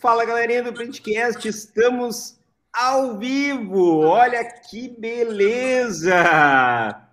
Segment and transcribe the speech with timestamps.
[0.00, 2.38] Fala galerinha do Printcast, estamos
[2.72, 4.00] ao vivo.
[4.00, 6.14] Olha que beleza!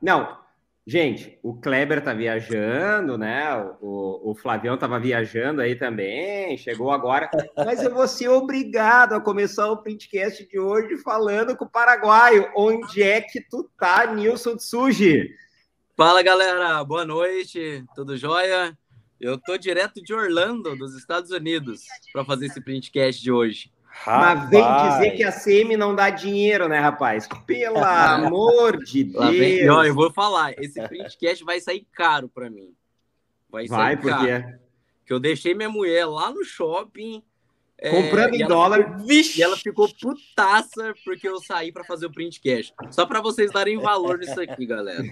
[0.02, 0.38] Não,
[0.86, 3.56] gente, o Kleber tá viajando, né?
[3.80, 7.32] O, o Flavião tava viajando aí também, chegou agora.
[7.56, 12.52] Mas eu vou ser obrigado a começar o Printcast de hoje falando com o paraguaio.
[12.54, 15.30] Onde é que tu tá, Nilson Tsuji?
[15.96, 18.78] Fala galera, boa noite, tudo jóia?
[19.20, 23.72] Eu tô direto de Orlando, dos Estados Unidos, para fazer esse printcast de hoje.
[23.94, 24.40] Rapaz.
[24.40, 27.28] Mas vem dizer que a CM não dá dinheiro, né, rapaz?
[27.46, 29.30] Pelo amor de Deus.
[29.30, 32.74] Vem, ó, eu vou falar, esse printcast vai sair caro para mim.
[33.50, 34.02] Vai sair vai, caro.
[34.02, 34.60] Por quê?
[35.06, 37.24] Que eu deixei minha mulher lá no shopping.
[37.78, 39.00] É, Comprando é, em dólar.
[39.00, 42.74] Ficou, e ela ficou putaça porque eu saí para fazer o printcast.
[42.92, 45.04] Só para vocês darem valor nisso aqui, galera.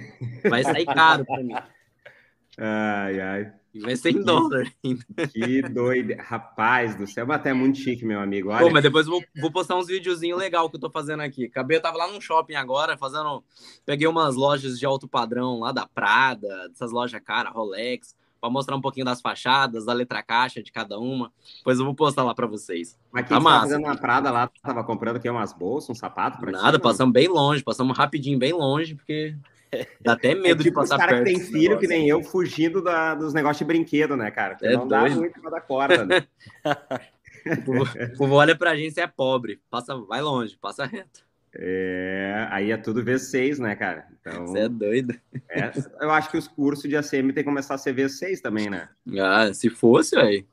[0.49, 1.53] Vai sair caro para mim.
[2.57, 3.53] Ai, ai.
[3.79, 5.05] Vai ser em dólar ainda.
[5.31, 6.13] Que doido.
[6.19, 8.49] Rapaz do céu, até muito chique, meu amigo.
[8.49, 8.65] Olha.
[8.65, 11.45] Pô, mas depois eu vou, vou postar uns videozinhos legal que eu tô fazendo aqui.
[11.45, 13.43] Acabei, eu tava lá no shopping agora, fazendo.
[13.85, 18.75] Peguei umas lojas de alto padrão lá da Prada, dessas lojas cara, Rolex, para mostrar
[18.75, 21.31] um pouquinho das fachadas, da letra caixa de cada uma.
[21.57, 22.97] Depois eu vou postar lá para vocês.
[23.11, 23.67] Mas quem tá massa.
[23.67, 27.13] fazendo na Prada lá, tava comprando aqui umas bolsas, um sapato pra Nada, ti, passamos
[27.13, 29.35] bem longe, passamos rapidinho, bem longe, porque
[30.01, 31.25] Dá até medo é tipo de passar os cara perto.
[31.25, 34.57] que tem filho, que nem eu, fugindo da, dos negócios de brinquedo, né, cara?
[34.61, 35.09] é não doido.
[35.09, 36.27] dá muito pra dar corda, né?
[38.13, 39.61] o povo olha pra gente e é pobre.
[39.69, 41.23] Passa, vai longe, passa reto.
[41.53, 44.07] É, aí é tudo V6, né, cara?
[44.19, 45.19] Então, Você é doido.
[45.49, 48.69] É, eu acho que os cursos de ACM tem que começar a ser V6 também,
[48.69, 48.87] né?
[49.19, 50.45] Ah, se fosse, aí.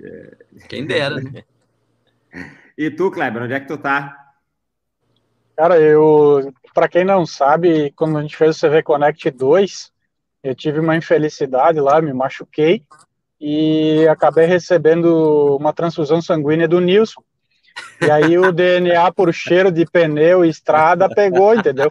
[0.00, 0.36] É...
[0.68, 1.44] Quem dera, né?
[2.76, 4.32] E tu, Kleber, onde é que tu tá?
[5.54, 9.92] Cara, eu, para quem não sabe, quando a gente fez o CV Connect 2,
[10.42, 12.82] eu tive uma infelicidade lá, me machuquei
[13.40, 17.22] e acabei recebendo uma transfusão sanguínea do Nilson.
[18.00, 21.90] E aí o DNA por cheiro de pneu e estrada pegou, entendeu?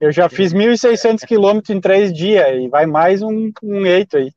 [0.00, 4.30] Eu já fiz 1.600 quilômetros em três dias e vai mais um, um eito aí.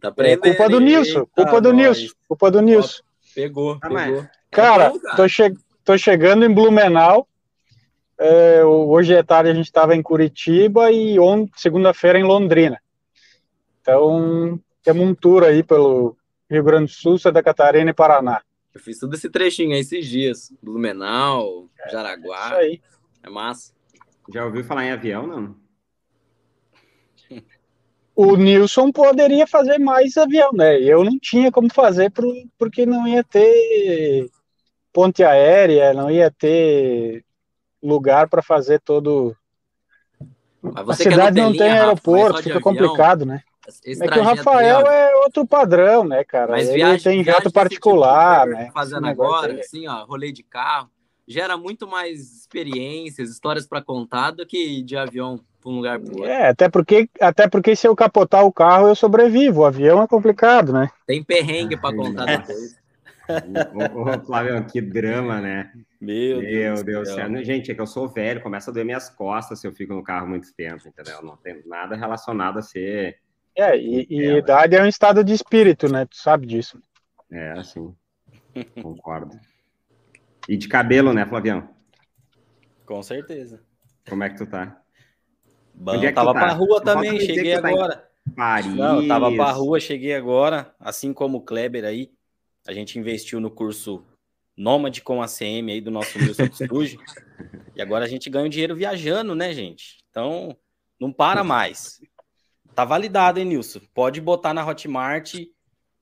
[0.00, 3.02] Tá é culpa do Nilson, culpa do Nilson, culpa do Nilson.
[3.34, 4.26] Pegou, tá pegou.
[4.50, 5.52] Cara, tô, che
[5.84, 7.28] tô chegando em Blumenau,
[8.18, 11.16] é, hoje é tarde a gente estava em Curitiba e
[11.56, 12.80] segunda-feira em Londrina.
[13.80, 16.16] Então, temos um tour aí pelo
[16.50, 18.42] Rio Grande do Sul, Santa Catarina e Paraná.
[18.74, 20.52] Eu fiz todo esse trechinho aí esses dias.
[20.62, 22.36] Blumenau, Jaraguá.
[22.36, 22.82] É, isso aí.
[23.22, 23.72] É massa.
[24.32, 25.56] Já ouviu falar em avião, não?
[28.14, 30.80] O Nilson poderia fazer mais avião, né?
[30.80, 32.10] Eu não tinha como fazer
[32.58, 34.30] porque não ia ter
[34.90, 37.25] ponte aérea, não ia ter
[37.86, 39.36] lugar para fazer todo.
[40.74, 43.42] a cidade não tem aeroporto, fica complicado, né?
[43.84, 46.52] É que o Rafael é outro padrão, né, cara?
[46.52, 48.70] Mas Ele viagem, tem jato particular, tipo, né?
[48.72, 49.60] Fazendo agora, é.
[49.60, 50.88] assim, ó, rolê de carro,
[51.26, 56.12] gera muito mais experiências, histórias para contar do que de avião para um lugar para
[56.12, 56.24] outro.
[56.26, 60.06] É, até porque, até porque se eu capotar o carro eu sobrevivo, o avião é
[60.06, 60.88] complicado, né?
[61.04, 62.76] Tem perrengue para contar depois.
[63.94, 65.72] Ô, Flávio, que drama, né?
[66.00, 67.44] Meu, Meu Deus, Deus do céu.
[67.44, 70.02] Gente, é que eu sou velho, começa a doer minhas costas se eu fico no
[70.02, 71.22] carro muito tempo, entendeu?
[71.22, 73.18] Não tem nada relacionado a ser.
[73.54, 76.04] É, e, e idade é um estado de espírito, né?
[76.04, 76.78] Tu sabe disso.
[77.30, 77.94] É, assim.
[78.82, 79.38] Concordo.
[80.48, 81.68] E de cabelo, né, Flavião?
[82.84, 83.60] Com certeza.
[84.08, 84.80] Como é que tu tá?
[85.74, 86.40] Bom, Onde é que tava tá?
[86.40, 87.96] pra rua também, cheguei agora.
[87.96, 88.74] Tá Paris.
[88.74, 92.10] Não, tava pra rua, cheguei agora, assim como o Kleber aí.
[92.66, 94.04] A gente investiu no curso
[94.56, 97.00] Nômade com ACM aí do nosso Wilson Studio.
[97.74, 99.98] e agora a gente ganha um dinheiro viajando, né, gente?
[100.10, 100.56] Então,
[100.98, 102.00] não para mais.
[102.74, 103.80] Tá validado, hein, Nilson?
[103.94, 105.34] Pode botar na Hotmart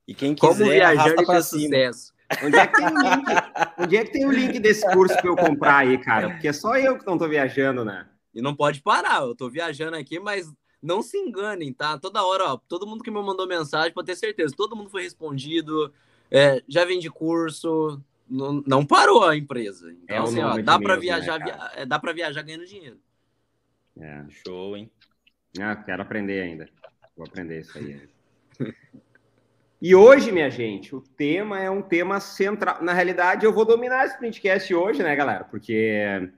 [0.07, 1.63] e quem quiser arrasta para cima.
[1.63, 2.15] Sucesso.
[2.43, 3.25] Onde é, que tem o link?
[3.79, 6.31] Onde é que tem o link desse curso para eu comprar aí, cara?
[6.31, 8.09] Porque é só eu que não tô viajando, né?
[8.35, 11.99] E não pode parar, eu tô viajando aqui, mas não se enganem, tá?
[11.99, 15.03] Toda hora, ó, todo mundo que me mandou mensagem, pode ter certeza, todo mundo foi
[15.03, 15.93] respondido,
[16.31, 19.93] é, já vende curso, não, não parou a empresa.
[19.93, 22.99] Então, é assim, ó, dá para viajar, né, via, é, dá para viajar ganhando dinheiro.
[23.99, 24.25] É.
[24.29, 24.91] Show, hein?
[25.61, 26.69] Ah, quero aprender ainda.
[27.17, 28.09] Vou aprender isso aí.
[29.81, 32.83] e hoje, minha gente, o tema é um tema central.
[32.83, 35.45] Na realidade, eu vou dominar esse printcast hoje, né, galera?
[35.45, 36.33] Porque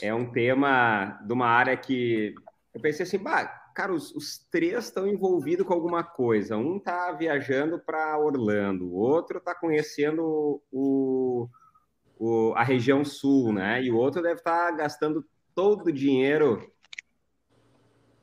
[0.00, 2.34] é um tema de uma área que
[2.72, 6.56] eu pensei assim, bah, cara, os, os três estão envolvidos com alguma coisa.
[6.56, 11.48] Um está viajando para Orlando, o outro está conhecendo o,
[12.18, 13.82] o, a região sul, né?
[13.82, 15.24] E o outro deve estar tá gastando
[15.54, 16.70] todo o dinheiro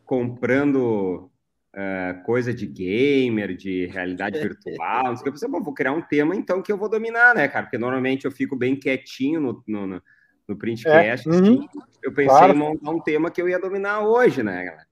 [0.06, 1.30] comprando
[1.76, 5.30] uh, coisa de gamer, de realidade virtual, não sei o que.
[5.30, 7.66] Eu pensei, vou criar um tema então que eu vou dominar, né, cara?
[7.66, 10.02] Porque normalmente eu fico bem quietinho no, no, no,
[10.48, 11.08] no printcast.
[11.08, 11.68] É, assim, uhum,
[12.02, 12.54] eu pensei claro.
[12.54, 14.89] em montar um tema que eu ia dominar hoje, né, galera?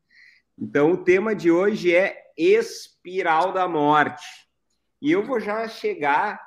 [0.59, 4.25] Então, o tema de hoje é espiral da morte.
[5.01, 6.41] E eu vou já chegar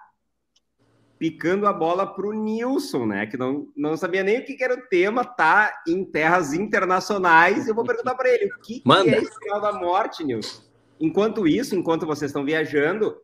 [1.20, 3.26] picando a bola para o Nilson, né?
[3.26, 7.68] Que não, não sabia nem o que, era o tema, tá em terras internacionais.
[7.68, 10.62] Eu vou perguntar para ele o que, que é espiral da morte, Nilson.
[10.98, 13.16] Enquanto isso, enquanto vocês estão viajando,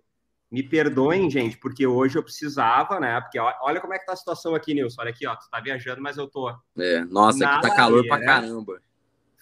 [0.51, 3.21] me perdoem, gente, porque hoje eu precisava, né?
[3.21, 5.01] Porque olha como é que tá a situação aqui, Nilson.
[5.01, 6.51] Olha aqui, ó, tu tá viajando, mas eu tô.
[6.79, 8.81] É, nossa, aqui tá calor pra caramba.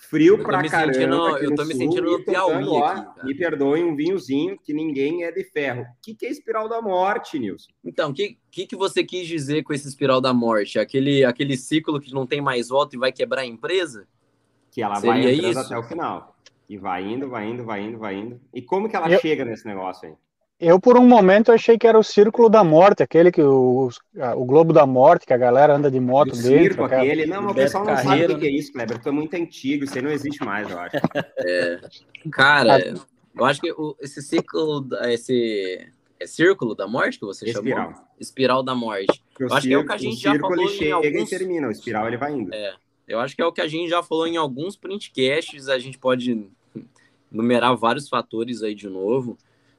[0.09, 0.95] Frio pra caramba.
[0.95, 5.33] Sentindo, eu tô me sentindo no Piauí ó, Me perdoe, um vinhozinho que ninguém é
[5.33, 5.83] de ferro.
[5.83, 7.71] O que, que é espiral da morte, Nilson?
[7.85, 10.79] Então, o que, que, que você quis dizer com esse espiral da morte?
[10.79, 14.07] Aquele, aquele ciclo que não tem mais volta e vai quebrar a empresa?
[14.71, 15.61] Que ela Seria vai entrando isso?
[15.61, 16.37] até o final.
[16.69, 18.41] E vai indo, vai indo, vai indo, vai indo.
[18.53, 19.21] E como que ela eu...
[19.21, 20.15] chega nesse negócio aí?
[20.61, 23.91] Eu, por um momento, achei que era o Círculo da Morte, aquele que o,
[24.37, 26.49] o Globo da Morte, que a galera anda de moto o dentro.
[26.49, 27.03] Circo, aquela...
[27.03, 27.27] aquele.
[27.27, 29.03] Não, o pessoal não Carreiro, sabe o que é isso, Kleber.
[29.03, 30.97] Tu é muito antigo, isso aí não existe mais, eu acho.
[31.47, 31.81] É,
[32.31, 32.95] cara,
[33.35, 37.91] eu acho que o, esse ciclo, esse é Círculo da Morte que você espiral.
[37.91, 38.09] chamou?
[38.19, 39.23] Espiral da Morte.
[39.39, 41.33] eu acho que é o que a gente já falou ele chega alguns...
[41.33, 42.55] e termina, o espiral ele vai indo.
[42.55, 42.75] É,
[43.09, 45.99] eu acho que é o que a gente já falou em alguns printcasts, a gente
[45.99, 46.49] pode
[47.31, 49.37] numerar vários fatores aí de novo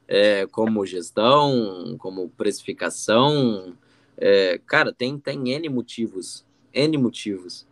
[0.08, 3.76] é, como gestão, como precificação.
[4.16, 6.44] É, cara, tem, tem N motivos.
[6.72, 7.66] N motivos.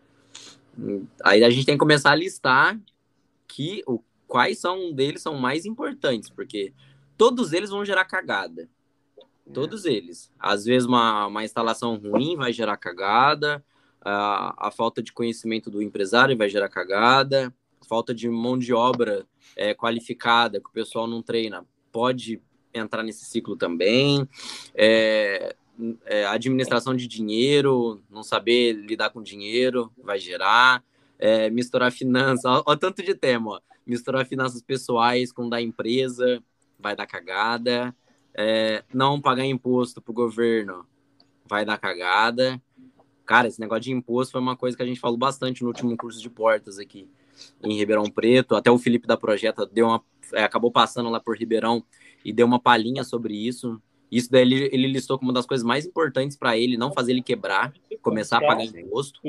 [1.23, 2.79] Aí a gente tem que começar a listar
[3.47, 6.73] que o, quais são deles são mais importantes, porque
[7.17, 8.69] todos eles vão gerar cagada.
[9.53, 10.33] Todos eles.
[10.39, 13.65] Às vezes uma, uma instalação ruim vai gerar cagada,
[14.01, 17.55] a, a falta de conhecimento do empresário vai gerar cagada,
[17.87, 22.43] falta de mão de obra é, qualificada, que o pessoal não treina, pode
[22.75, 24.29] entrar nesse ciclo também.
[24.75, 25.55] É,
[26.05, 30.83] é, administração de dinheiro, não saber lidar com dinheiro, vai gerar.
[31.17, 33.61] É, misturar finanças, olha tanto de tema, ó.
[33.87, 36.43] misturar finanças pessoais com da empresa,
[36.77, 37.95] vai dar cagada.
[38.37, 40.85] É, não pagar imposto para o governo,
[41.49, 42.61] vai dar cagada.
[43.25, 45.97] Cara, esse negócio de imposto foi uma coisa que a gente falou bastante no último
[45.97, 47.09] curso de portas aqui
[47.63, 48.55] em Ribeirão Preto.
[48.55, 50.03] Até o Felipe da Projeta deu uma,
[50.33, 51.85] é, acabou passando lá por Ribeirão
[52.25, 53.81] e deu uma palhinha sobre isso.
[54.11, 57.13] Isso daí ele, ele listou como uma das coisas mais importantes para ele, não fazer
[57.13, 59.21] ele quebrar, começar a pagar imposto.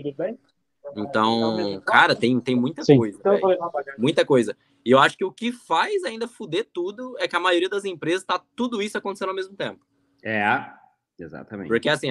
[0.95, 2.97] Então, cara, tem, tem muita Sim.
[2.97, 3.19] coisa.
[3.23, 3.57] Véio.
[3.97, 4.55] Muita coisa.
[4.85, 7.85] E eu acho que o que faz ainda fuder tudo é que a maioria das
[7.85, 9.83] empresas tá tudo isso acontecendo ao mesmo tempo.
[10.23, 10.71] É,
[11.17, 11.67] exatamente.
[11.67, 12.09] Porque assim,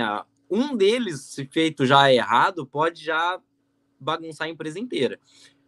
[0.50, 3.40] um deles, se feito já errado, pode já
[4.00, 5.18] bagunçar a empresa inteira.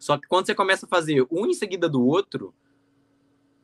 [0.06, 2.54] Só que quando você começa a fazer um em seguida do outro,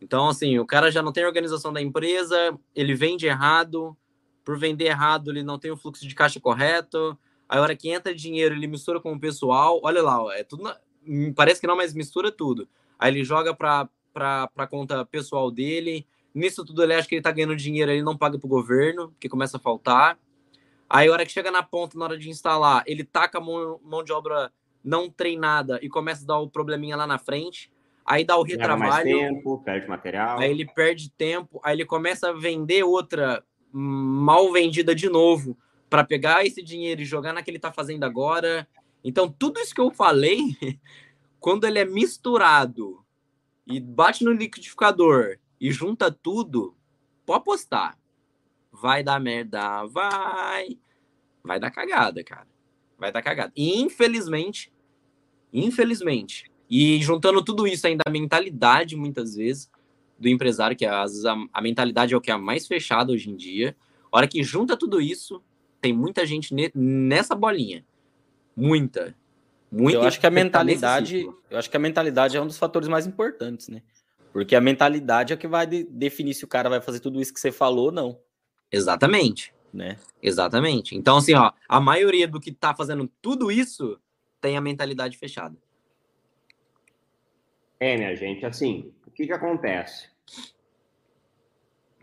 [0.01, 3.97] então, assim, o cara já não tem organização da empresa, ele vende errado,
[4.45, 7.17] por vender errado, ele não tem o fluxo de caixa correto.
[7.49, 9.81] A hora que entra dinheiro, ele mistura com o pessoal.
[9.85, 10.65] Olha lá, é tudo.
[10.65, 10.77] Na...
[11.07, 12.69] Hum, parece que não, mas mistura tudo.
[12.99, 16.05] Aí ele joga para a conta pessoal dele.
[16.35, 19.29] Nisso tudo, ele acha que ele tá ganhando dinheiro, ele não paga pro governo, porque
[19.29, 20.19] começa a faltar.
[20.91, 24.03] Aí, a hora que chega na ponta, na hora de instalar, ele taca mão, mão
[24.03, 24.53] de obra
[24.85, 27.71] não treinada e começa a dar o probleminha lá na frente
[28.05, 29.05] aí dá o retrabalho.
[29.05, 30.39] tempo, perde material.
[30.39, 33.43] Aí ele perde tempo, aí ele começa a vender outra
[33.73, 35.57] mal vendida de novo
[35.89, 38.69] para pegar esse dinheiro e jogar na que ele está fazendo agora.
[39.05, 40.39] Então, tudo isso que eu falei,
[41.41, 43.05] quando ele é misturado
[43.67, 46.77] e bate no liquidificador e junta tudo,
[47.25, 47.99] pode apostar.
[48.71, 50.79] Vai dar merda, vai.
[51.43, 52.49] Vai dar cagada, cara.
[52.99, 53.53] Vai dar cagada.
[53.57, 54.73] E infelizmente,
[55.53, 59.71] infelizmente, e juntando tudo isso ainda a mentalidade, muitas vezes,
[60.19, 63.29] do empresário, que às vezes a, a mentalidade é o que é mais fechada hoje
[63.29, 63.77] em dia.
[64.11, 65.43] A hora que junta tudo isso,
[65.81, 67.85] tem muita gente ne, nessa bolinha.
[68.57, 69.15] Muita.
[69.71, 69.99] Muita.
[69.99, 73.07] Eu acho que a mentalidade, eu acho que a mentalidade é um dos fatores mais
[73.07, 73.83] importantes, né?
[74.33, 77.21] Porque a mentalidade é o que vai de, definir se o cara vai fazer tudo
[77.21, 78.19] isso que você falou ou não.
[78.71, 79.53] Exatamente.
[79.73, 79.99] Né?
[80.23, 80.95] Exatamente.
[80.95, 83.99] Então, assim, ó, a maioria do que tá fazendo tudo isso
[84.43, 85.57] tem a mentalidade fechada.
[87.81, 90.11] É, minha gente, assim, o que, que acontece?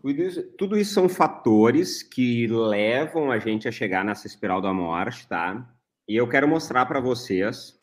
[0.01, 4.73] Tudo isso, tudo isso são fatores que levam a gente a chegar nessa espiral da
[4.73, 5.69] morte, tá?
[6.07, 7.77] E eu quero mostrar para vocês.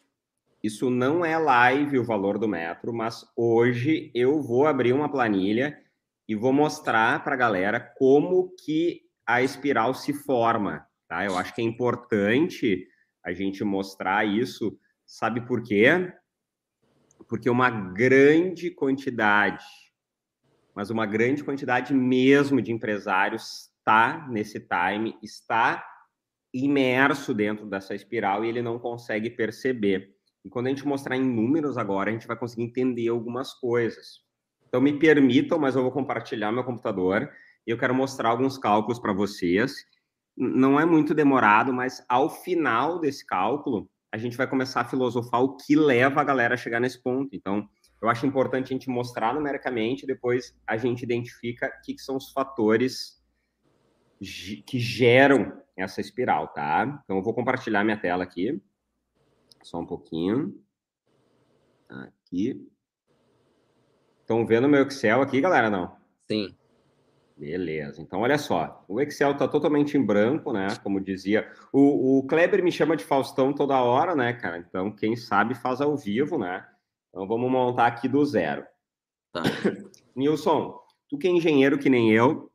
[0.62, 5.78] Isso não é live o valor do metro, mas hoje eu vou abrir uma planilha
[6.26, 11.25] e vou mostrar para a galera como que a espiral se forma, tá?
[11.25, 12.88] Eu acho que é importante
[13.26, 14.78] a gente mostrar isso.
[15.04, 16.12] Sabe por quê?
[17.28, 19.64] porque uma grande quantidade,
[20.75, 25.85] mas uma grande quantidade mesmo de empresários está nesse time, está
[26.52, 30.14] imerso dentro dessa espiral e ele não consegue perceber.
[30.45, 34.21] E quando a gente mostrar em números agora, a gente vai conseguir entender algumas coisas.
[34.68, 37.30] Então, me permitam, mas eu vou compartilhar meu computador
[37.66, 39.85] e eu quero mostrar alguns cálculos para vocês.
[40.37, 45.43] Não é muito demorado, mas ao final desse cálculo, a gente vai começar a filosofar
[45.43, 47.35] o que leva a galera a chegar nesse ponto.
[47.35, 47.69] Então,
[48.00, 52.16] eu acho importante a gente mostrar numericamente, depois a gente identifica o que, que são
[52.16, 53.23] os fatores
[54.19, 57.00] que geram essa espiral, tá?
[57.05, 58.62] Então, eu vou compartilhar minha tela aqui.
[59.62, 60.55] Só um pouquinho.
[61.88, 62.66] Aqui.
[64.21, 65.71] Estão vendo meu Excel aqui, galera?
[65.71, 65.97] Não?
[66.31, 66.57] Sim.
[67.37, 68.00] Beleza.
[68.00, 68.83] Então, olha só.
[68.88, 70.69] O Excel está totalmente em branco, né?
[70.83, 71.50] Como dizia.
[71.71, 74.57] O, o Kleber me chama de Faustão toda hora, né, cara?
[74.59, 76.66] Então, quem sabe faz ao vivo, né?
[77.11, 78.64] Então, vamos montar aqui do zero.
[79.33, 79.43] Tá.
[80.16, 82.50] Nilson, tu que é engenheiro que nem eu,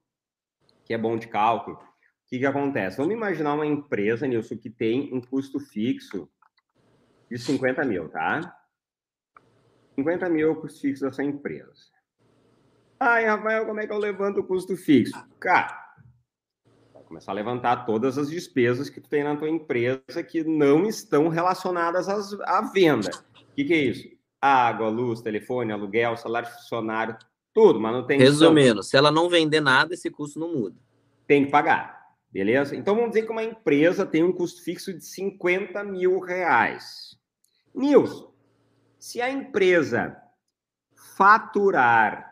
[0.83, 1.81] que é bom de cálculo, o
[2.27, 2.97] que, que acontece?
[2.97, 6.27] Vamos imaginar uma empresa, Nilson, que tem um custo fixo
[7.29, 8.57] de 50 mil, tá?
[9.95, 12.00] 50 mil é o custo fixo dessa empresa.
[13.03, 15.19] Ai, Rafael, como é que eu levanto o custo fixo?
[15.39, 15.75] Cara,
[16.93, 20.85] vai começar a levantar todas as despesas que tu tem na tua empresa que não
[20.85, 23.09] estão relacionadas às, à venda.
[23.09, 24.07] O que, que é isso?
[24.39, 27.17] Água, luz, telefone, aluguel, salário de funcionário,
[27.51, 28.23] tudo, manutenção.
[28.23, 30.79] Resumindo, se ela não vender nada, esse custo não muda.
[31.25, 32.75] Tem que pagar, beleza?
[32.75, 37.17] Então vamos dizer que uma empresa tem um custo fixo de 50 mil reais.
[37.73, 38.31] Nilson,
[38.99, 40.15] se a empresa
[41.17, 42.30] faturar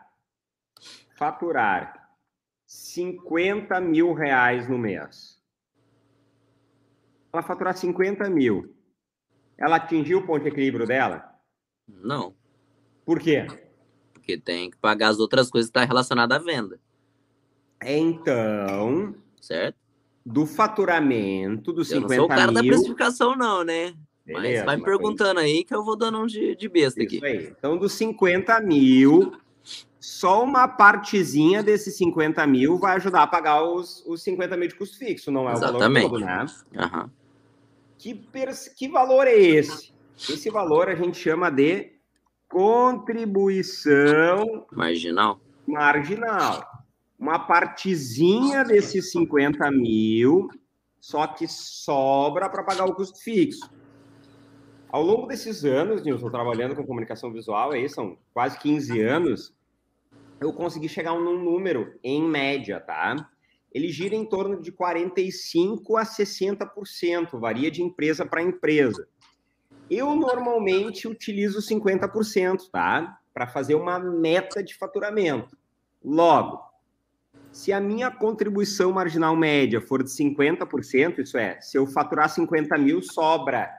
[1.20, 2.08] faturar
[2.64, 5.38] 50 mil reais no mês,
[7.30, 8.74] ela faturar 50 mil,
[9.58, 11.38] ela atingiu o ponto de equilíbrio dela?
[11.86, 12.34] Não.
[13.04, 13.46] Por quê?
[14.14, 16.80] Porque tem que pagar as outras coisas que estão tá relacionadas à venda.
[17.84, 19.14] Então.
[19.38, 19.76] Certo?
[20.24, 22.14] Do faturamento dos 50 mil.
[22.14, 23.94] Eu não sou o cara mil, da precificação, não, né?
[24.24, 27.16] Beleza, mas vai me perguntando aí que eu vou dando um de, de besta Isso
[27.16, 27.26] aqui.
[27.26, 27.54] Aí.
[27.58, 29.32] Então, dos 50 mil,
[30.00, 34.74] só uma partezinha desses 50 mil vai ajudar a pagar os, os 50 mil de
[34.74, 36.06] custo fixo, não é Exatamente.
[36.06, 36.46] o valor todo, né?
[36.74, 37.10] Uhum.
[37.98, 38.26] Que,
[38.76, 39.92] que valor é esse?
[40.16, 41.92] Esse valor a gente chama de
[42.48, 45.38] contribuição marginal.
[45.66, 46.66] Marginal.
[47.18, 50.48] Uma partezinha desses 50 mil,
[50.98, 53.70] só que sobra para pagar o custo fixo.
[54.90, 59.54] Ao longo desses anos, Nilson, trabalhando com comunicação visual, aí são quase 15 anos,
[60.40, 63.28] eu consegui chegar num número, em média, tá?
[63.72, 69.06] Ele gira em torno de 45% a 60%, varia de empresa para empresa.
[69.88, 73.18] Eu normalmente utilizo 50%, tá?
[73.34, 75.56] Para fazer uma meta de faturamento.
[76.02, 76.60] Logo,
[77.52, 82.78] se a minha contribuição marginal média for de 50%, isso é, se eu faturar 50
[82.78, 83.70] mil, sobra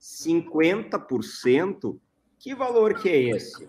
[0.00, 1.98] 50%,
[2.38, 3.66] que valor que é esse?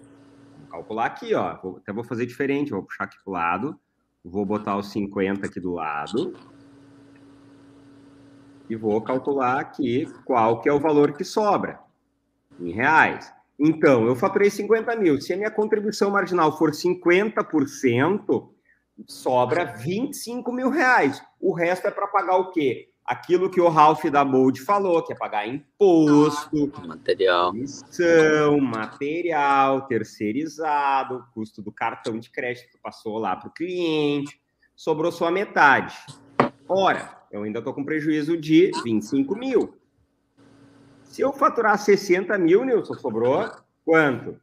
[0.65, 1.59] Calcular aqui, ó.
[1.61, 3.79] Vou, até vou fazer diferente, vou puxar aqui para o lado.
[4.23, 6.35] Vou botar os 50 aqui do lado.
[8.69, 11.79] E vou calcular aqui qual que é o valor que sobra
[12.59, 13.31] em reais.
[13.59, 15.21] Então, eu faturei 50 mil.
[15.21, 18.49] Se a minha contribuição marginal for 50%,
[19.07, 21.21] sobra 25 mil reais.
[21.39, 22.89] O resto é para pagar o quê?
[23.05, 31.23] Aquilo que o Ralph da Bold falou, que é pagar imposto, material, comissão, material, terceirizado,
[31.33, 34.41] custo do cartão de crédito que passou lá para o cliente,
[34.75, 35.95] sobrou só a metade.
[36.67, 39.77] Ora, eu ainda estou com prejuízo de 25 mil.
[41.03, 43.49] Se eu faturar 60 mil, Nilson, sobrou
[43.85, 44.41] quanto?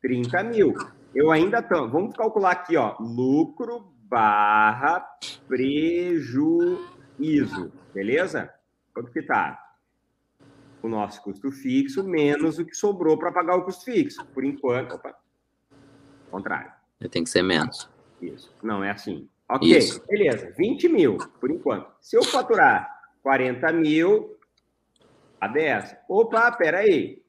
[0.00, 0.74] 30 mil.
[1.12, 1.88] Eu ainda estou.
[1.88, 2.94] Vamos calcular aqui, ó.
[3.00, 5.04] Lucro barra
[5.48, 8.52] prejuízo ISO, beleza?
[8.92, 9.62] Quanto que tá?
[10.82, 14.24] O nosso custo fixo menos o que sobrou para pagar o custo fixo.
[14.26, 15.16] Por enquanto, opa,
[16.30, 16.72] contrário.
[17.10, 17.90] Tem que ser menos.
[18.20, 18.54] Isso.
[18.62, 19.28] Não, é assim.
[19.48, 20.04] Ok, Isso.
[20.06, 20.52] beleza.
[20.56, 21.92] 20 mil, por enquanto.
[22.00, 22.88] Se eu faturar
[23.22, 24.36] 40 mil
[25.40, 27.22] a 10, opa, peraí.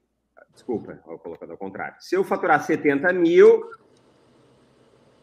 [0.54, 1.96] Desculpa, vou colocar ao contrário.
[2.00, 3.70] Se eu faturar 70 mil,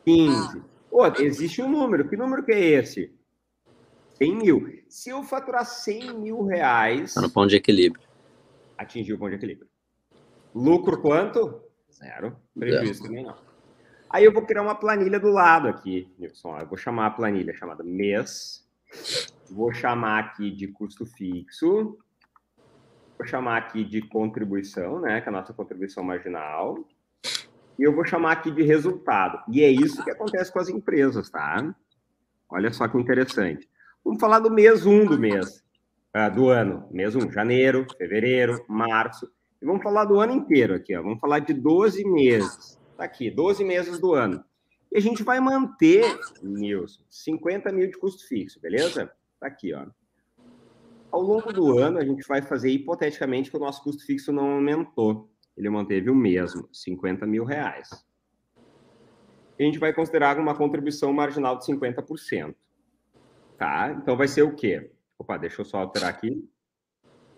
[0.05, 0.63] 15.
[0.91, 2.09] Pô, existe um número.
[2.09, 3.14] Que número que é esse?
[4.15, 4.83] 100 mil.
[4.89, 7.15] Se eu faturar 100 mil reais.
[7.15, 8.07] Tá no ponto de equilíbrio.
[8.79, 9.69] Atingiu o ponto de equilíbrio.
[10.55, 11.63] Lucro quanto?
[11.93, 12.37] Zero.
[12.57, 13.09] Prejuízo Zero.
[13.09, 13.37] também não.
[14.09, 16.57] Aí eu vou criar uma planilha do lado aqui, Nilson.
[16.59, 18.65] Eu vou chamar a planilha chamada mês.
[19.51, 21.99] Vou chamar aqui de custo fixo.
[23.19, 25.21] Vou chamar aqui de contribuição, né?
[25.21, 26.87] Que é a nossa contribuição marginal.
[27.77, 29.43] E eu vou chamar aqui de resultado.
[29.49, 31.75] E é isso que acontece com as empresas, tá?
[32.49, 33.69] Olha só que interessante.
[34.05, 35.65] Vamos falar do mês 1 do mês,
[36.15, 36.87] uh, do ano.
[36.91, 39.27] Mês 1, janeiro, fevereiro, março.
[39.63, 41.03] E vamos falar do ano inteiro aqui, ó.
[41.03, 42.79] Vamos falar de 12 meses.
[42.99, 44.45] Tá aqui, 12 meses do ano.
[44.93, 46.05] E a gente vai manter,
[46.43, 49.11] Nilson, 50 mil de custo fixo, beleza?
[49.41, 49.87] Tá aqui, ó.
[51.11, 54.51] Ao longo do ano, a gente vai fazer hipoteticamente que o nosso custo fixo não
[54.53, 55.31] aumentou.
[55.57, 57.89] Ele manteve o mesmo, 50 mil reais.
[59.59, 62.55] a gente vai considerar uma contribuição marginal de 50%.
[63.57, 63.93] Tá?
[63.93, 64.91] Então vai ser o quê?
[65.19, 66.49] Opa, deixa eu só alterar aqui.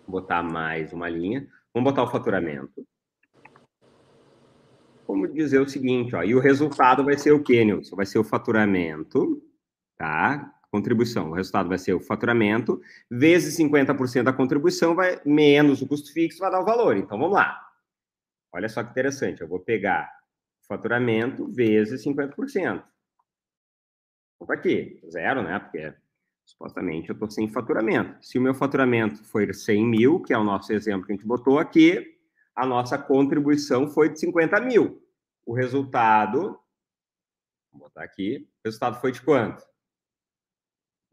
[0.07, 1.47] Botar mais uma linha.
[1.73, 2.85] Vamos botar o faturamento.
[5.07, 7.95] Vamos dizer o seguinte, ó, e o resultado vai ser o quê, Nilson?
[7.95, 9.41] Vai ser o faturamento,
[9.95, 10.53] tá?
[10.69, 11.29] Contribuição.
[11.29, 16.39] O resultado vai ser o faturamento, vezes 50% da contribuição, vai menos o custo fixo,
[16.39, 16.97] vai dar o valor.
[16.97, 17.57] Então, vamos lá.
[18.51, 19.41] Olha só que interessante.
[19.41, 20.11] Eu vou pegar
[20.67, 22.83] faturamento vezes 50%.
[24.39, 25.57] Opa, aqui, zero, né?
[25.59, 25.93] Porque
[26.47, 28.25] supostamente eu estou sem faturamento.
[28.25, 31.27] Se o meu faturamento for 100 mil, que é o nosso exemplo que a gente
[31.27, 32.17] botou aqui,
[32.55, 35.03] a nossa contribuição foi de 50 mil.
[35.45, 36.57] O resultado,
[37.71, 39.63] vou botar aqui, o resultado foi de quanto?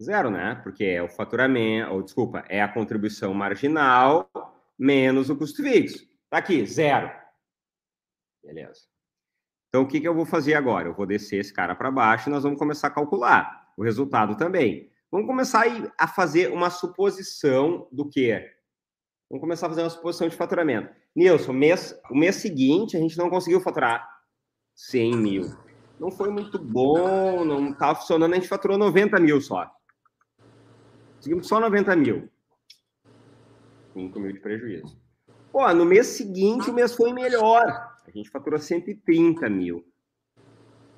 [0.00, 0.55] Zero, né?
[0.62, 4.31] Porque é o faturamento, ou desculpa, é a contribuição marginal
[4.79, 6.05] menos o custo fixo.
[6.31, 7.11] Tá aqui, zero.
[8.43, 8.83] Beleza.
[9.69, 10.88] Então, o que, que eu vou fazer agora?
[10.88, 14.37] Eu vou descer esse cara para baixo e nós vamos começar a calcular o resultado
[14.37, 14.91] também.
[15.14, 15.64] Vamos começar
[15.97, 18.50] a fazer uma suposição do quê?
[19.30, 20.92] Vamos começar a fazer uma suposição de faturamento.
[21.14, 24.04] Nilson, mês, o mês seguinte a gente não conseguiu faturar
[24.75, 25.56] 100 mil.
[26.00, 29.71] Não foi muito bom, não estava funcionando, a gente faturou 90 mil só.
[31.14, 32.28] Conseguimos só 90 mil.
[33.92, 35.00] 5 mil de prejuízo.
[35.52, 37.62] Pô, no mês seguinte o mês foi melhor.
[38.04, 39.87] A gente faturou 130 mil.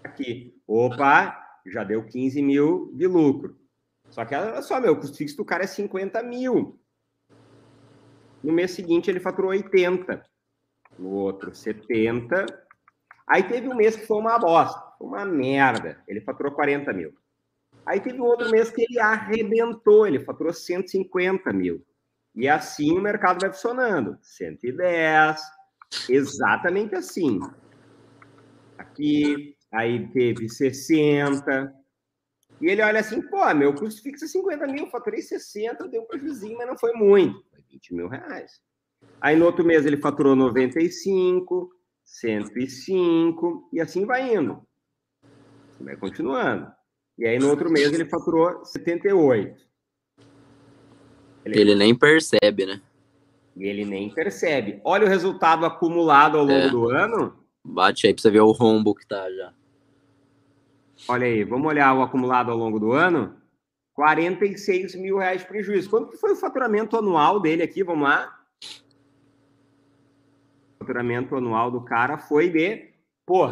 [0.02, 0.58] Aqui.
[0.66, 3.65] Opa, já deu 15 mil de lucro.
[4.10, 6.78] Só que olha só, meu, o custo fixo do cara é 50 mil.
[8.42, 10.22] No mês seguinte ele faturou 80.
[10.98, 12.46] No outro, 70.
[13.26, 16.02] Aí teve um mês que foi uma bosta, uma merda.
[16.06, 17.12] Ele faturou 40 mil.
[17.84, 21.84] Aí teve um outro mês que ele arrebentou, ele faturou 150 mil.
[22.34, 24.18] E assim o mercado vai funcionando.
[24.20, 25.40] 110,
[26.08, 27.40] exatamente assim.
[28.76, 31.74] Aqui, aí teve 60,
[32.60, 36.06] e ele olha assim, pô, meu custo fixo é 50 mil, faturei 60, deu um
[36.06, 37.44] prejuízo, mas não foi muito.
[37.50, 38.60] Foi 20 mil reais.
[39.20, 41.70] Aí no outro mês ele faturou 95,
[42.04, 44.62] 105, e assim vai indo.
[45.80, 46.70] Vai continuando.
[47.18, 49.66] E aí no outro mês ele faturou 78.
[51.44, 52.80] Ele, ele nem percebe, né?
[53.56, 54.80] E ele nem percebe.
[54.84, 56.70] Olha o resultado acumulado ao longo é.
[56.70, 57.38] do ano.
[57.64, 59.54] Bate aí pra você ver o rombo que tá já.
[61.08, 63.36] Olha aí, vamos olhar o acumulado ao longo do ano.
[63.94, 65.88] 46 mil reais de prejuízo.
[65.88, 67.82] Quanto que foi o faturamento anual dele aqui?
[67.82, 68.38] Vamos lá.
[70.74, 72.90] O faturamento anual do cara foi de,
[73.24, 73.48] pô,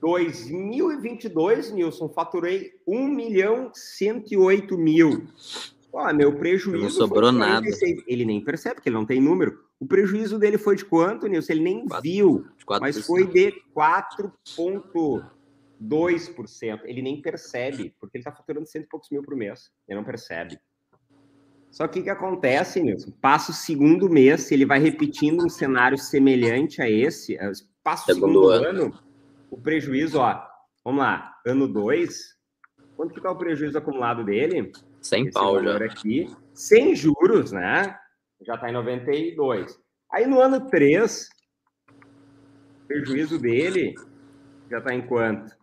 [0.00, 5.26] 2022, Nilson, faturei 1 milhão 108 mil.
[5.92, 6.82] Pô, meu prejuízo.
[6.82, 7.66] Não sobrou nada.
[8.06, 9.64] Ele nem percebe, que ele não tem número.
[9.78, 11.52] O prejuízo dele foi de quanto, Nilson?
[11.52, 12.46] Ele nem 4, viu.
[12.80, 14.32] mas foi de 4
[15.82, 16.80] 2%.
[16.84, 19.70] Ele nem percebe, porque ele está faturando cento e poucos mil por mês.
[19.88, 20.58] Ele não percebe.
[21.70, 23.10] Só que o que acontece, Nilson?
[23.20, 27.50] Passa o segundo mês, ele vai repetindo um cenário semelhante a esse, é,
[27.84, 28.66] passa o segundo, ano.
[28.66, 29.00] ano,
[29.50, 30.42] o prejuízo, ó,
[30.82, 32.34] vamos lá, ano 2,
[32.96, 34.72] quanto que tá o prejuízo acumulado dele?
[35.02, 35.76] 100 pau já.
[35.84, 37.96] Aqui, sem juros, né?
[38.40, 39.78] Já está em 92.
[40.10, 41.28] Aí no ano 3,
[41.90, 43.94] o prejuízo dele
[44.70, 45.55] já está em quanto?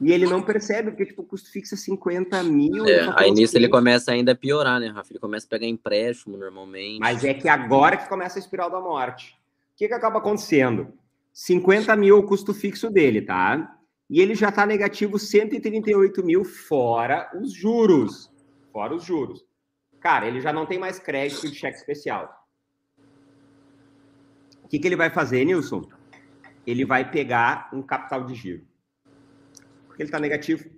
[0.00, 2.84] E ele não percebe, porque tipo, o custo fixo é 50 mil.
[2.86, 5.12] É, aí nisso ele começa ainda a piorar, né, Rafa?
[5.12, 6.98] Ele começa a pegar empréstimo normalmente.
[6.98, 9.38] Mas é que agora que começa a espiral da morte.
[9.74, 10.92] O que, que acaba acontecendo?
[11.32, 13.78] 50 mil é o custo fixo dele, tá?
[14.10, 18.30] E ele já está negativo 138 mil fora os juros.
[18.72, 19.44] Fora os juros.
[20.00, 22.44] Cara, ele já não tem mais crédito de cheque especial.
[24.62, 25.88] O que, que ele vai fazer, Nilson?
[26.66, 28.73] Ele vai pegar um capital de giro
[29.94, 30.68] porque ele está negativo.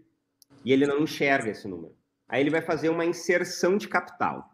[0.65, 1.95] E ele não enxerga esse número.
[2.29, 4.51] Aí ele vai fazer uma inserção de capital.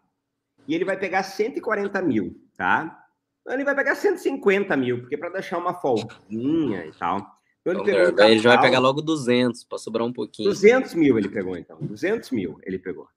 [0.67, 3.05] E ele vai pegar 140 mil, tá?
[3.41, 7.17] Então ele vai pegar 150 mil, porque para deixar uma folguinha e tal.
[7.61, 10.13] Então, ele, então, pegou um capital, ele já vai pegar logo 200, para sobrar um
[10.13, 10.49] pouquinho.
[10.49, 11.77] 200 mil ele pegou, então.
[11.81, 13.07] 200 mil ele pegou.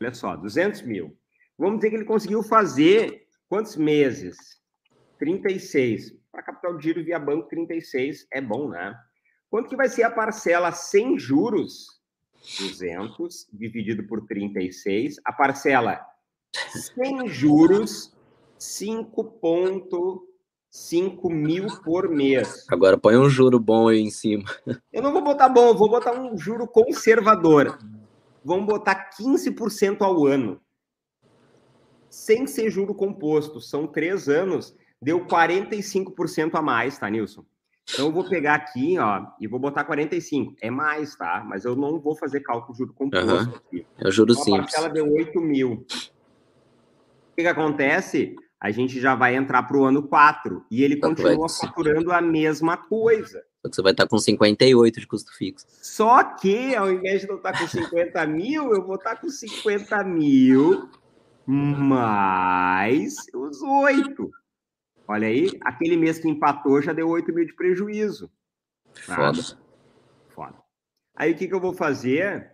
[0.00, 1.16] Olha só, 200 mil.
[1.58, 4.60] Vamos dizer que ele conseguiu fazer Quantos meses?
[5.18, 6.12] 36.
[6.32, 8.98] Para capital de giro via banco, 36 é bom, né?
[9.50, 11.96] Quanto que vai ser a parcela sem juros?
[12.60, 15.16] 200 dividido por 36.
[15.24, 16.00] A parcela
[16.94, 18.14] sem juros,
[18.58, 22.64] 5,5 mil por mês.
[22.68, 24.44] Agora põe um juro bom aí em cima.
[24.92, 27.78] Eu não vou botar bom, vou botar um juro conservador.
[28.44, 30.60] Vamos botar 15% ao ano.
[32.08, 33.60] Sem ser juro composto.
[33.60, 37.44] São três anos, deu 45% a mais, tá, Nilson?
[37.88, 40.56] Então eu vou pegar aqui, ó, e vou botar 45.
[40.60, 41.44] É mais, tá?
[41.46, 43.54] Mas eu não vou fazer cálculo juro composto uhum.
[43.54, 43.86] aqui.
[44.04, 44.74] O juro então, simples.
[44.74, 45.72] A parcela deu 8 mil.
[45.72, 45.86] O
[47.36, 48.34] que, que acontece?
[48.60, 52.20] A gente já vai entrar para o ano 4 e ele então, continua faturando a
[52.20, 53.44] mesma coisa.
[53.62, 55.66] Só que você vai estar com 58 de custo fixo.
[55.82, 60.02] Só que, ao invés de eu estar com 50 mil, eu vou estar com 50
[60.04, 60.88] mil
[61.46, 64.30] mais os 8.
[65.08, 68.30] Olha aí, aquele mês que empatou já deu 8 mil de prejuízo.
[68.94, 69.42] Foda.
[70.28, 70.56] Foda.
[71.14, 72.52] Aí o que, que eu vou fazer?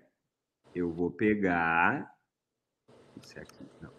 [0.74, 2.12] Eu vou pegar.
[3.22, 3.90] Isso aqui, não.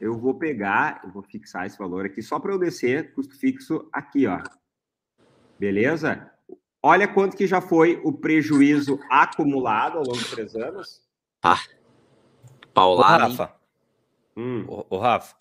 [0.00, 3.86] Eu vou pegar, eu vou fixar esse valor aqui só para eu descer custo fixo
[3.92, 4.42] aqui, ó.
[5.58, 6.32] Beleza?
[6.82, 11.02] Olha quanto que já foi o prejuízo acumulado ao longo de três anos.
[11.38, 11.60] Tá.
[12.72, 13.36] Paulado.
[13.36, 13.54] Rafa.
[14.34, 14.64] Hum.
[14.66, 15.36] Ô, Rafa,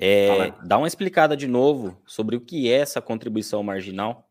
[0.00, 4.30] é, dá uma explicada de novo sobre o que é essa contribuição marginal.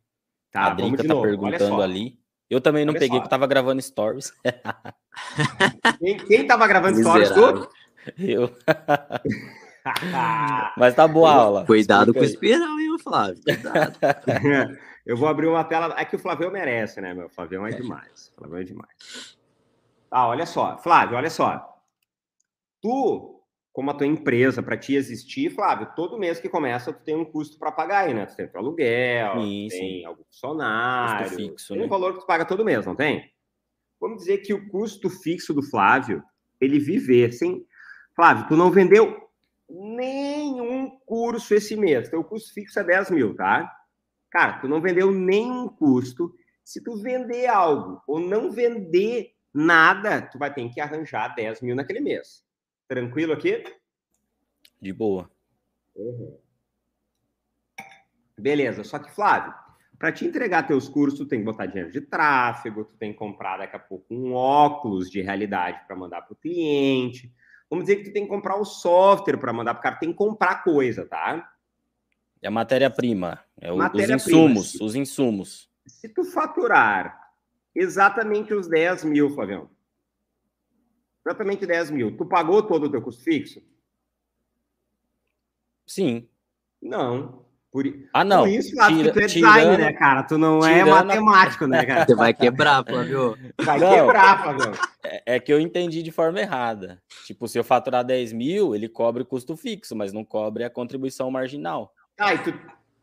[0.49, 1.23] Tá, a Drica tá novo.
[1.23, 2.17] perguntando ali.
[2.49, 3.23] Eu também não Olha peguei, só.
[3.23, 4.31] porque eu tava gravando stories.
[5.99, 7.29] quem, quem tava gravando stories?
[7.31, 7.69] Tu?
[8.17, 8.49] Eu.
[10.77, 11.65] Mas tá boa a aula.
[11.65, 13.41] Cuidado com o espiral, hein, Flávio?
[13.43, 13.97] Cuidado.
[15.05, 15.93] eu vou abrir uma tela.
[15.97, 17.25] É que o Flávio merece, né, meu?
[17.25, 18.31] O Flávio é demais.
[18.35, 19.37] O Flávio é demais.
[20.09, 20.77] Tá, olha só.
[20.77, 21.77] Flávio, olha só.
[22.81, 23.36] Tu
[23.77, 27.23] como a tua empresa, para te existir, Flávio, todo mês que começa, tu tem um
[27.23, 28.25] custo para pagar aí, né?
[28.25, 30.03] Tu tem aluguel, sim, tem sim.
[30.03, 31.85] algum funcionário, fixo, tem né?
[31.85, 33.31] um valor que tu paga todo mês, não tem?
[34.01, 36.23] Vamos dizer que o custo fixo do Flávio,
[36.59, 37.67] ele viver sem...
[38.15, 39.15] Flávio, tu não vendeu
[39.69, 43.71] nenhum curso esse mês, teu custo fixo é 10 mil, tá?
[44.31, 46.33] Cara, tu não vendeu nenhum custo.
[46.63, 51.75] Se tu vender algo ou não vender nada, tu vai ter que arranjar 10 mil
[51.75, 52.46] naquele mês.
[52.87, 53.63] Tranquilo aqui?
[54.81, 55.29] De boa.
[55.95, 56.37] Uhum.
[58.37, 59.53] Beleza, só que, Flávio,
[59.97, 63.17] para te entregar teus cursos, tu tem que botar dinheiro de tráfego, tu tem que
[63.17, 67.33] comprar daqui a pouco um óculos de realidade para mandar para o cliente.
[67.69, 70.11] Vamos dizer que tu tem que comprar o software para mandar para o cara, tem
[70.11, 71.51] que comprar coisa, tá?
[72.41, 75.69] É a matéria-prima, é matéria os insumos, se, os insumos.
[75.87, 77.31] Se tu faturar
[77.73, 79.67] exatamente os 10 mil, Flavião,
[81.27, 82.17] exatamente 10 mil.
[82.17, 83.61] Tu pagou todo o teu custo fixo?
[85.85, 86.27] Sim.
[86.81, 87.45] Não.
[87.71, 88.43] Por, ah, não.
[88.43, 90.23] Por isso, acho Tira, que tu é design, tirando, né, cara?
[90.23, 92.05] Tu não é matemático, né, cara?
[92.05, 93.37] Você vai quebrar, Flávio.
[93.61, 94.79] Vai não, quebrar, Flávio.
[95.03, 97.01] É, é, que eu entendi de forma errada.
[97.25, 100.69] Tipo, se eu faturar 10 mil, ele cobre o custo fixo, mas não cobre a
[100.69, 101.93] contribuição marginal.
[102.17, 102.53] Ah, e tu...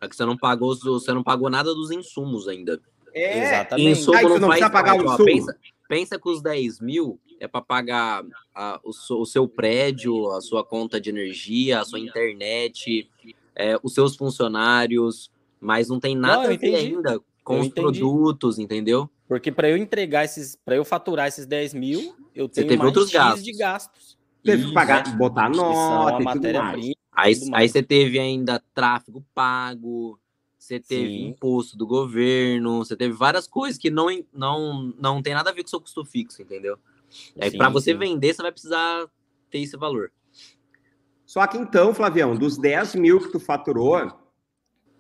[0.01, 2.81] É que você não pagou, você não pagou nada dos insumos ainda.
[3.15, 3.91] É, exatamente.
[3.91, 5.25] Insumo ah, não, não precisa pagar o insumo.
[5.25, 5.57] Pensa,
[5.89, 10.65] pensa que os 10 mil é para pagar a, o, o, seu prédio, a sua
[10.65, 13.09] conta de energia, a sua internet,
[13.55, 15.31] é, os seus funcionários,
[15.61, 18.01] mas não tem nada não, a ver ainda com eu os entendi.
[18.01, 19.09] produtos, entendeu?
[19.29, 22.89] Porque para eu entregar esses, para eu faturar esses 10 mil, eu tenho teve mais
[22.89, 23.45] outros gastos.
[23.45, 24.19] de gastos.
[24.43, 26.95] Teve que pagar, botar nota, matéria-prima.
[27.11, 30.19] Aí, aí você teve ainda tráfego pago,
[30.59, 31.29] você teve Sim.
[31.29, 35.63] imposto do governo, você teve várias coisas que não, não, não tem nada a ver
[35.63, 36.79] com o seu custo fixo, entendeu?
[37.37, 37.99] É, para você sim.
[37.99, 39.07] vender, você vai precisar
[39.51, 40.13] ter esse valor.
[41.25, 43.97] Só que então, Flavião, dos 10 mil que tu faturou,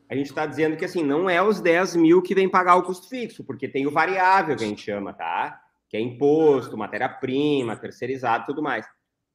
[0.09, 2.83] a gente está dizendo que assim, não é os 10 mil que vem pagar o
[2.83, 5.61] custo fixo, porque tem o variável que a gente chama, tá?
[5.89, 8.87] Que é imposto, matéria-prima, terceirizado tudo mais.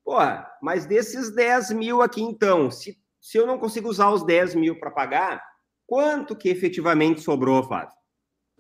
[0.04, 4.56] Porra, mas desses 10 mil aqui, então, se, se eu não consigo usar os 10
[4.56, 5.44] mil para pagar,
[5.86, 7.94] quanto que efetivamente sobrou, Flávio?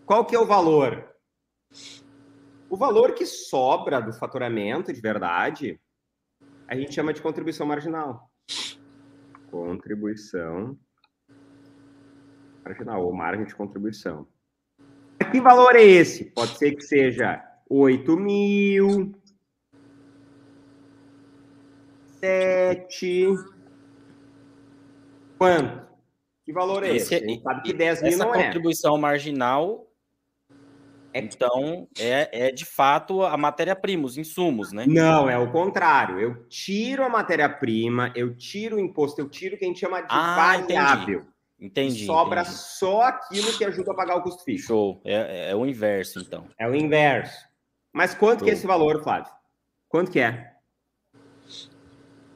[0.05, 1.07] Qual que é o valor?
[2.69, 5.79] O valor que sobra do faturamento, de verdade,
[6.67, 8.29] a gente chama de contribuição marginal.
[9.49, 10.77] Contribuição
[12.63, 14.27] marginal, ou margem de contribuição.
[15.31, 16.25] Que valor é esse?
[16.25, 19.13] Pode ser que seja 8 mil,
[22.19, 23.27] 7.
[25.37, 25.87] Quanto?
[26.45, 27.15] Que valor é esse?
[27.15, 27.23] esse?
[27.23, 28.37] A gente sabe que 10 mil não é.
[28.37, 29.88] Essa contribuição marginal.
[31.13, 34.85] Então, é, é de fato a matéria-prima, os insumos, né?
[34.87, 36.19] Não, é o contrário.
[36.19, 40.01] Eu tiro a matéria-prima, eu tiro o imposto, eu tiro o que a gente chama
[40.01, 41.25] de ah, variável.
[41.59, 41.89] Entendi.
[41.89, 42.57] entendi sobra entendi.
[42.57, 44.67] só aquilo que ajuda a pagar o custo fixo.
[44.67, 45.01] Show.
[45.03, 46.47] É, é o inverso, então.
[46.57, 47.47] É o inverso.
[47.91, 48.45] Mas quanto Show.
[48.45, 49.31] que é esse valor, Flávio?
[49.87, 50.53] Quanto que é?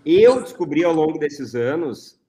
[0.05, 2.19] Eu descobri ao longo desses anos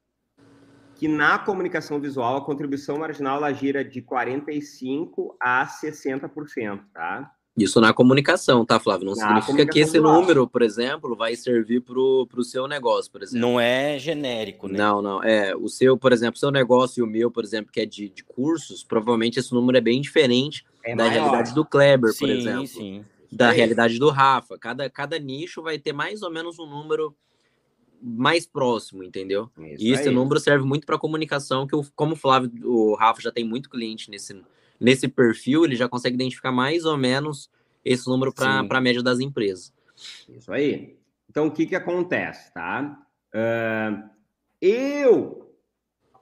[1.04, 7.30] que na comunicação visual a contribuição marginal ela gira de 45 a 60%, tá?
[7.54, 9.04] Isso na comunicação, tá, Flávio?
[9.04, 13.22] Não na significa que esse número, por exemplo, vai servir para o seu negócio, por
[13.22, 13.46] exemplo.
[13.46, 14.78] Não é genérico, né?
[14.78, 15.22] Não, não.
[15.22, 18.08] É, o seu, por exemplo, seu negócio e o meu, por exemplo, que é de,
[18.08, 21.20] de cursos, provavelmente esse número é bem diferente é da maior.
[21.20, 22.66] realidade do Kleber, sim, por exemplo.
[22.66, 23.04] Sim, sim.
[23.30, 24.58] Da é realidade do Rafa.
[24.58, 27.14] Cada, cada nicho vai ter mais ou menos um número
[28.04, 29.50] mais próximo, entendeu?
[29.58, 30.14] Isso e esse aí.
[30.14, 33.70] número serve muito para comunicação, que eu, como o Flávio, o Rafa já tem muito
[33.70, 34.42] cliente nesse,
[34.78, 37.50] nesse perfil, ele já consegue identificar mais ou menos
[37.82, 39.72] esse número para a média das empresas.
[40.28, 40.96] Isso aí.
[41.30, 42.98] Então, o que, que acontece, tá?
[43.34, 44.10] Uh,
[44.60, 45.56] eu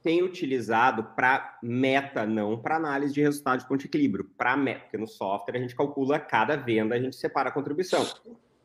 [0.03, 4.83] tenho utilizado para meta, não para análise de resultado de ponto de equilíbrio, para meta,
[4.83, 8.07] porque no software a gente calcula cada venda, a gente separa a contribuição.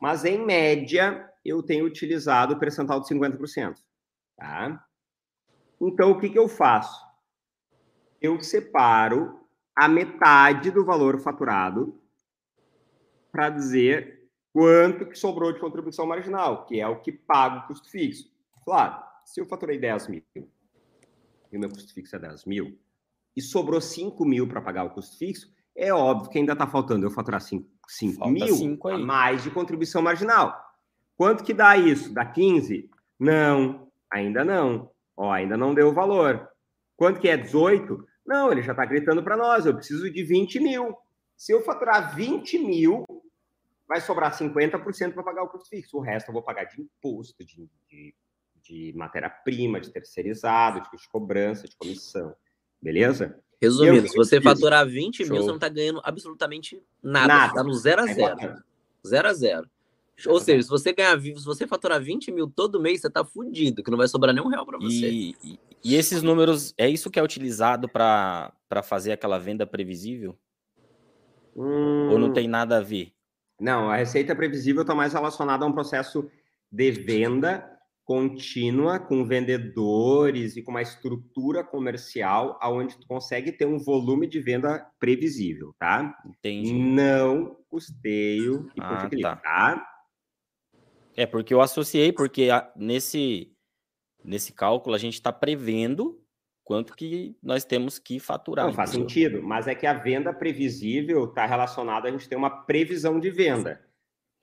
[0.00, 3.76] Mas, em média, eu tenho utilizado o percentual de 50%.
[4.36, 4.84] Tá?
[5.80, 7.06] Então, o que, que eu faço?
[8.20, 9.40] Eu separo
[9.74, 12.00] a metade do valor faturado
[13.30, 17.88] para dizer quanto que sobrou de contribuição marginal, que é o que paga o custo
[17.90, 18.30] fixo.
[18.64, 20.24] Claro, se eu faturei 10 mil
[21.50, 22.78] e o meu custo fixo é 10 mil,
[23.36, 27.06] e sobrou 5 mil para pagar o custo fixo, é óbvio que ainda está faltando
[27.06, 30.67] eu faturar 5, 5 mil a mais de contribuição marginal.
[31.18, 32.14] Quanto que dá isso?
[32.14, 32.88] Dá 15?
[33.18, 34.88] Não, ainda não.
[35.16, 36.48] Ó, ainda não deu o valor.
[36.96, 38.06] Quanto que é 18?
[38.24, 40.96] Não, ele já está gritando para nós, eu preciso de 20 mil.
[41.36, 43.04] Se eu faturar 20 mil,
[43.88, 45.96] vai sobrar 50% para pagar o custo fixo.
[45.96, 48.14] O resto eu vou pagar de imposto, de, de,
[48.62, 52.32] de matéria-prima, de terceirizado, de, de cobrança, de comissão.
[52.80, 53.42] Beleza?
[53.60, 55.32] Resumindo, se você faturar 20 Show.
[55.32, 57.46] mil, você não está ganhando absolutamente nada.
[57.48, 58.40] Está no zero a é zero.
[58.40, 58.56] É
[59.04, 59.70] zero a zero.
[60.26, 63.82] Ou seja, se você ganhar, se você faturar 20 mil todo mês, você tá fudido,
[63.82, 65.08] que não vai sobrar nenhum real para você.
[65.08, 68.52] E, e, e, esses números, é isso que é utilizado para
[68.82, 70.36] fazer aquela venda previsível?
[71.54, 72.10] Hum...
[72.10, 73.12] Ou não tem nada a ver?
[73.60, 76.28] Não, a receita previsível está mais relacionada a um processo
[76.70, 83.78] de venda contínua com vendedores e com uma estrutura comercial aonde tu consegue ter um
[83.78, 86.16] volume de venda previsível, tá?
[86.24, 86.72] Entendi.
[86.72, 89.36] Não custeio e ah, tá.
[89.36, 89.97] tá?
[91.18, 93.52] É porque eu associei porque a, nesse
[94.22, 96.22] nesse cálculo a gente está prevendo
[96.62, 98.66] quanto que nós temos que faturar.
[98.66, 102.64] Não faz sentido, mas é que a venda previsível está relacionada a gente ter uma
[102.64, 103.84] previsão de venda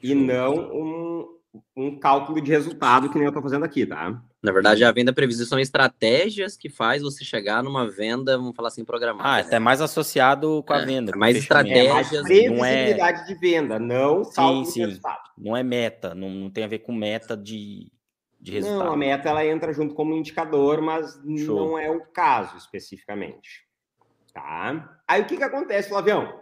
[0.03, 1.39] e não um,
[1.77, 4.21] um cálculo de resultado que nem eu estou fazendo aqui, tá?
[4.45, 8.67] Na verdade, a venda previsível são estratégias que faz você chegar numa venda, vamos falar
[8.67, 9.27] assim, programada.
[9.27, 11.11] Ah, é mais associado com a é, venda.
[11.13, 11.87] É mais estratégias.
[11.89, 13.23] É mais previsibilidade é...
[13.25, 14.79] de venda, não cálculo sim, sim.
[14.81, 15.31] de resultado.
[15.35, 17.91] Não é meta, não, não tem a ver com meta de,
[18.39, 18.85] de resultado.
[18.85, 21.55] Não, a meta ela entra junto como indicador, mas Show.
[21.55, 23.65] não é o caso especificamente.
[24.31, 24.99] Tá?
[25.07, 26.39] Aí o que, que acontece, Flavião?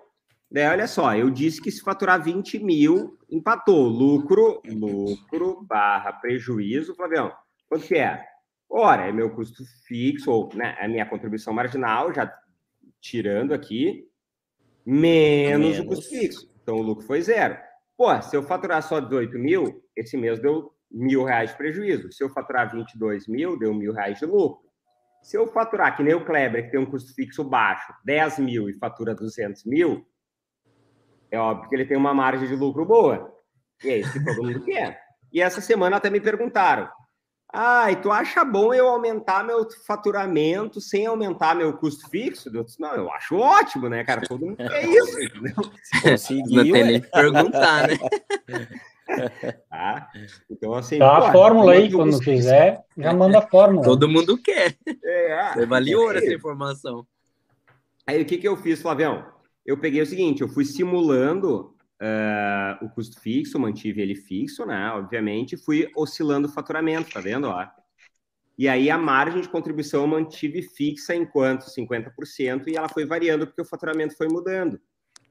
[0.52, 3.88] Daí, olha só, eu disse que se faturar 20 mil, empatou.
[3.88, 7.32] Lucro, lucro barra prejuízo, Flavião.
[7.74, 8.24] Quanto que é?
[8.70, 12.32] Ora, é meu custo fixo, ou né, é minha contribuição marginal, já
[13.02, 14.08] tirando aqui,
[14.86, 16.56] menos, menos, o custo fixo.
[16.62, 17.58] Então, o lucro foi zero.
[17.98, 22.12] Pô, se eu faturar só 18 mil, esse mês deu mil reais de prejuízo.
[22.12, 24.62] Se eu faturar 22 mil, deu mil reais de lucro.
[25.24, 28.70] Se eu faturar, que nem o Kleber, que tem um custo fixo baixo, 10 mil
[28.70, 30.06] e fatura 200 mil,
[31.32, 33.36] é óbvio que ele tem uma margem de lucro boa.
[33.84, 35.02] E é isso que todo mundo quer.
[35.32, 36.88] E essa semana até me perguntaram:
[37.54, 42.50] ah, e tu acha bom eu aumentar meu faturamento sem aumentar meu custo fixo?
[42.54, 44.22] Eu disse, não, eu acho ótimo, né, cara?
[44.22, 45.56] Todo mundo quer isso, entendeu?
[46.02, 47.98] Conseguiu, não tem nem que perguntar, né?
[49.70, 50.10] Tá?
[50.50, 50.98] Então, assim.
[50.98, 53.84] Tá pô, a fórmula aí, quando fizer, já manda a fórmula.
[53.84, 54.76] Todo mundo quer.
[55.04, 57.06] É, Foi valioso essa informação.
[58.08, 59.34] Aí o que, que eu fiz, Flavião?
[59.66, 61.73] eu peguei o seguinte, eu fui simulando
[62.04, 64.92] uh, o custo fixo, mantive ele fixo, né?
[64.92, 67.48] Obviamente, fui oscilando o faturamento, tá vendo?
[67.48, 67.66] Ó?
[68.58, 73.48] E aí a margem de contribuição eu mantive fixa enquanto 50% e ela foi variando
[73.48, 74.80] porque o faturamento foi mudando.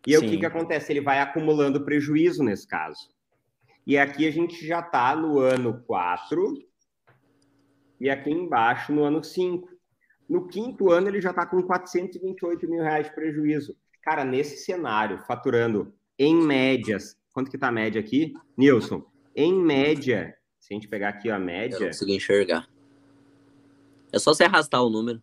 [0.04, 0.92] E o que, que acontece?
[0.92, 3.08] Ele vai acumulando prejuízo nesse caso.
[3.86, 6.54] E aqui a gente já está no ano 4
[8.00, 9.68] e aqui embaixo no ano 5.
[10.28, 13.76] No quinto ano ele já está com 428 mil reais de prejuízo.
[14.02, 18.34] Cara, nesse cenário, faturando em médias, quanto que tá a média aqui?
[18.56, 21.76] Nilson, em média, se a gente pegar aqui a média.
[21.76, 22.68] Eu não consigo enxergar.
[24.12, 25.22] É só você arrastar o número.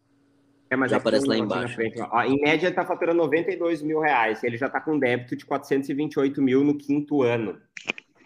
[0.70, 1.76] É, mas já aparece lá embaixo.
[1.76, 4.44] Frente, ó, em média, ele está faturando 92 mil reais.
[4.44, 7.60] Ele já está com débito de 428 mil no quinto ano.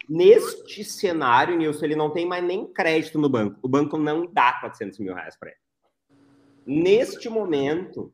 [0.08, 3.58] Neste cenário, Nilson, ele não tem mais nem crédito no banco.
[3.62, 5.58] O banco não dá 400 mil reais para ele.
[6.66, 8.12] Neste momento,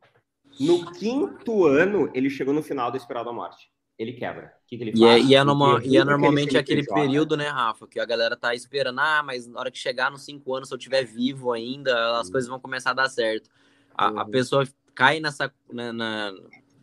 [0.59, 3.69] no quinto ano, ele chegou no final do espiral da morte.
[4.01, 4.47] Ele quebra.
[4.47, 5.01] O que, que ele faz?
[5.01, 8.35] E é, e é, normal, e é normalmente aquele período, né, Rafa, que a galera
[8.35, 8.99] tá esperando.
[8.99, 12.27] Ah, mas na hora que chegar nos cinco anos, se eu estiver vivo ainda, as
[12.27, 13.47] coisas vão começar a dar certo.
[13.95, 14.31] A, a uhum.
[14.31, 16.33] pessoa cai nessa, né, na,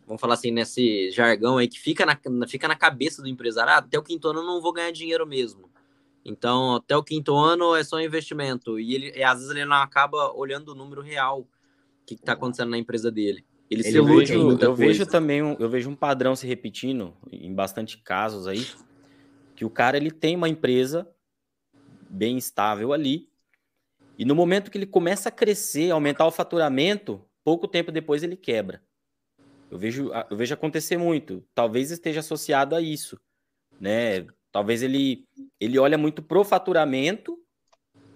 [0.07, 3.77] vamos falar assim, nesse jargão aí que fica na, fica na cabeça do empresário, ah,
[3.77, 5.69] até o quinto ano eu não vou ganhar dinheiro mesmo.
[6.23, 8.79] Então, até o quinto ano é só investimento.
[8.79, 11.45] E ele, e às vezes ele não acaba olhando o número real
[12.05, 13.45] que está acontecendo na empresa dele.
[13.69, 14.75] Ele, ele se ilude Eu coisa.
[14.75, 18.65] vejo também um, eu vejo um padrão se repetindo em bastante casos aí,
[19.55, 21.07] que o cara ele tem uma empresa
[22.09, 23.29] bem estável ali,
[24.17, 28.35] e no momento que ele começa a crescer, aumentar o faturamento, pouco tempo depois ele
[28.35, 28.83] quebra.
[29.69, 31.45] Eu vejo, eu vejo acontecer muito.
[31.53, 33.19] Talvez esteja associado a isso,
[33.79, 34.25] né?
[34.51, 35.27] Talvez ele
[35.59, 37.37] ele olha muito pro faturamento,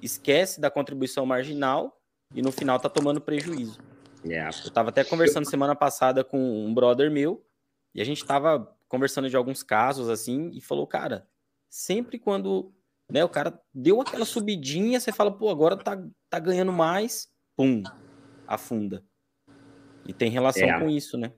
[0.02, 2.02] esquece da contribuição marginal
[2.34, 3.80] e no final tá tomando prejuízo.
[4.26, 4.58] Yeah.
[4.58, 7.46] Eu estava até conversando semana passada com um brother meu
[7.94, 11.28] e a gente estava conversando de alguns casos assim e falou, cara,
[11.70, 12.74] sempre quando
[13.10, 13.24] né?
[13.24, 17.84] O cara deu aquela subidinha, você fala, pô, agora tá, tá ganhando mais, pum,
[18.48, 19.04] afunda.
[20.06, 20.80] E tem relação é.
[20.80, 21.32] com isso, né?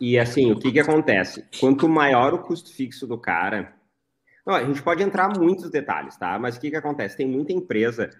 [0.00, 1.46] E assim, o que que acontece?
[1.60, 3.74] Quanto maior o custo fixo do cara,
[4.44, 6.38] não, a gente pode entrar muitos detalhes, tá?
[6.38, 7.16] Mas o que que acontece?
[7.16, 8.10] Tem muita empresa,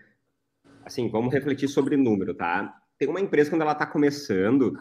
[0.85, 2.82] assim, vamos refletir sobre número, tá?
[3.03, 4.81] Tem uma empresa quando ela tá começando,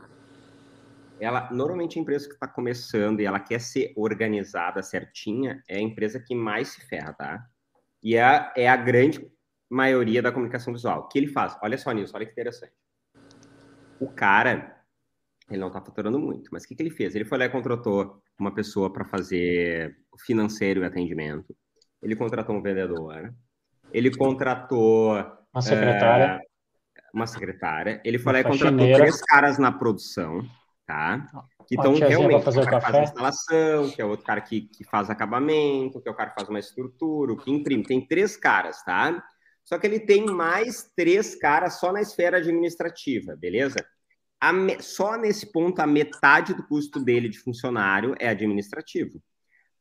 [1.20, 5.82] ela normalmente a empresa que está começando e ela quer ser organizada certinha é a
[5.82, 7.44] empresa que mais se ferra, tá?
[8.04, 9.28] E é, é a grande
[9.68, 11.00] maioria da comunicação visual.
[11.00, 11.58] O que ele faz?
[11.64, 12.74] Olha só nisso, olha que interessante.
[14.00, 14.80] O cara,
[15.50, 17.16] ele não está faturando muito, mas o que, que ele fez?
[17.16, 21.56] Ele foi lá e contratou uma pessoa para fazer o financeiro e atendimento.
[22.04, 23.34] Ele contratou um vendedor.
[23.92, 25.16] Ele contratou.
[25.52, 26.38] Uma secretária.
[26.38, 26.51] Uh,
[27.14, 28.02] uma secretária.
[28.04, 30.46] Ele foi uma lá e contratou três caras na produção,
[30.86, 31.28] tá?
[31.72, 34.84] que estão realmente fazer o cara faz a instalação, que é outro cara que, que
[34.84, 37.82] faz acabamento, que é o cara que faz uma estrutura, que imprime.
[37.84, 39.24] Tem três caras, tá?
[39.64, 43.78] Só que ele tem mais três caras só na esfera administrativa, beleza?
[44.54, 44.82] Me...
[44.82, 49.24] Só nesse ponto, a metade do custo dele de funcionário é administrativo.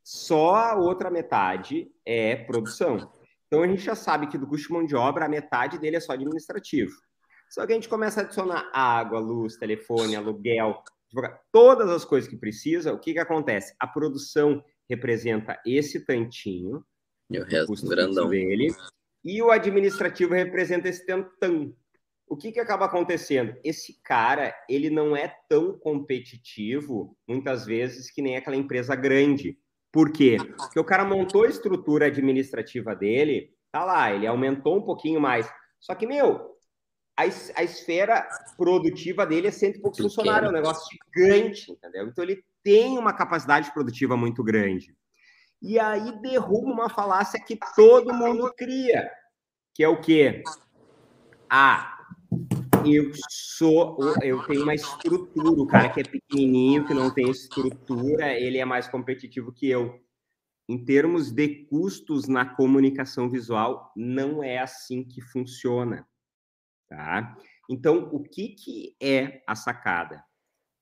[0.05, 3.11] Só a outra metade é produção.
[3.49, 5.97] Então a gente já sabe que do custo de mão de obra, a metade dele
[5.97, 6.93] é só administrativo.
[7.51, 10.83] Só que a gente começa a adicionar água, luz, telefone, aluguel,
[11.51, 13.75] todas as coisas que precisa, o que, que acontece?
[13.81, 16.85] A produção representa esse tantinho,
[17.29, 18.73] e o resto grandão dele,
[19.25, 21.75] e o administrativo representa esse tantão.
[22.27, 23.57] O que, que acaba acontecendo?
[23.65, 29.59] Esse cara, ele não é tão competitivo, muitas vezes, que nem aquela empresa grande.
[29.91, 30.37] Por quê?
[30.57, 35.53] Porque o cara montou a estrutura administrativa dele, tá lá, ele aumentou um pouquinho mais.
[35.81, 36.60] Só que, meu,
[37.21, 42.07] a, a esfera produtiva dele é cento e poucos funcionários, é um negócio gigante, entendeu?
[42.09, 44.95] Então ele tem uma capacidade produtiva muito grande.
[45.63, 49.11] E aí derruba uma falácia que todo mundo cria,
[49.75, 50.43] que é o quê?
[51.49, 51.99] Ah,
[52.85, 58.33] eu sou, eu tenho uma estrutura, o cara que é pequenininho, que não tem estrutura,
[58.33, 60.01] ele é mais competitivo que eu.
[60.69, 66.07] Em termos de custos na comunicação visual, não é assim que funciona.
[66.91, 67.37] Tá?
[67.71, 70.25] Então, o que, que é a sacada?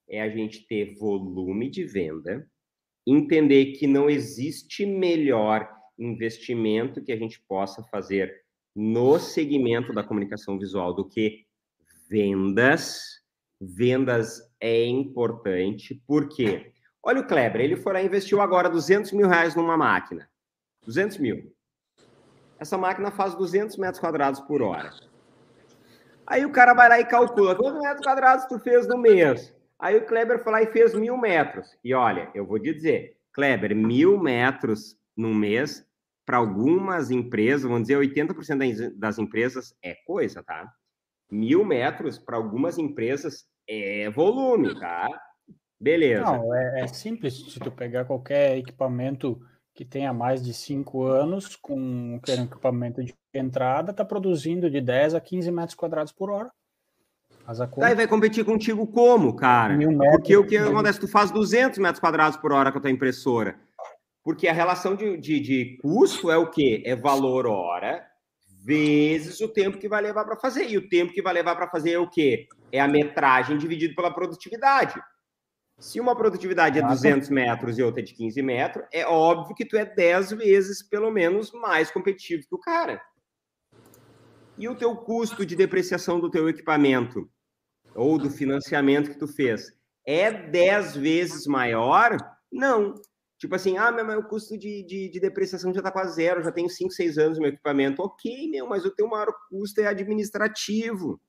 [0.09, 2.51] É a gente ter volume de venda,
[3.07, 8.43] entender que não existe melhor investimento que a gente possa fazer
[8.75, 11.45] no segmento da comunicação visual do que
[12.09, 13.19] vendas.
[13.61, 19.29] Vendas é importante, porque, olha o Kleber, ele foi lá e investiu agora 200 mil
[19.29, 20.27] reais numa máquina.
[20.87, 21.55] 200 mil.
[22.59, 24.91] Essa máquina faz 200 metros quadrados por hora.
[26.29, 29.55] Aí o cara vai lá e calcula quantos metros quadrados tu fez no mês.
[29.79, 31.75] Aí o Kleber foi lá e fez mil metros.
[31.83, 35.87] E olha, eu vou te dizer, Kleber, mil metros no mês,
[36.27, 40.71] para algumas empresas, vamos dizer, 80% das empresas é coisa, tá?
[41.31, 45.09] Mil metros para algumas empresas é volume, tá?
[45.81, 46.25] Beleza.
[46.25, 47.53] Não, é, é simples.
[47.53, 49.41] Se tu pegar qualquer equipamento
[49.79, 55.15] que tenha mais de cinco anos, com um equipamento de entrada, está produzindo de 10
[55.15, 56.51] a 15 metros quadrados por hora.
[57.77, 59.79] Daí vai competir contigo como, cara?
[60.11, 60.99] Porque o que acontece?
[60.99, 63.55] Tu faz 200 metros quadrados por hora com a tua impressora.
[64.25, 66.83] Porque a relação de, de, de custo é o quê?
[66.85, 68.05] É valor hora
[68.65, 70.69] vezes o tempo que vai levar para fazer.
[70.69, 72.49] E o tempo que vai levar para fazer é o quê?
[72.73, 75.01] É a metragem dividido pela produtividade.
[75.79, 79.65] Se uma produtividade é 200 metros e outra é de 15 metros, é óbvio que
[79.65, 83.01] tu é 10 vezes, pelo menos, mais competitivo que o cara.
[84.57, 87.31] E o teu custo de depreciação do teu equipamento
[87.95, 89.73] ou do financiamento que tu fez
[90.05, 92.17] é 10 vezes maior?
[92.51, 92.95] Não.
[93.39, 96.51] Tipo assim, ah, meu, o custo de, de, de, depreciação já tá quase zero, já
[96.51, 98.03] tenho 5, 6 anos no meu equipamento.
[98.03, 101.21] Ok, meu, mas o teu maior custo é administrativo.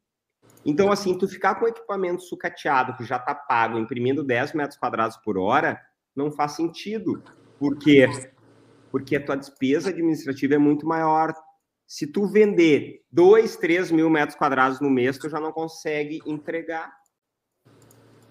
[0.66, 5.18] Então, assim, tu ficar com equipamento sucateado, que já está pago, imprimindo 10 metros quadrados
[5.18, 5.80] por hora,
[6.16, 7.24] não faz sentido.
[7.58, 8.08] Por quê?
[8.92, 11.34] Porque a tua despesa administrativa é muito maior.
[11.88, 16.92] Se tu vender 2, 3 mil metros quadrados no mês, tu já não consegue entregar.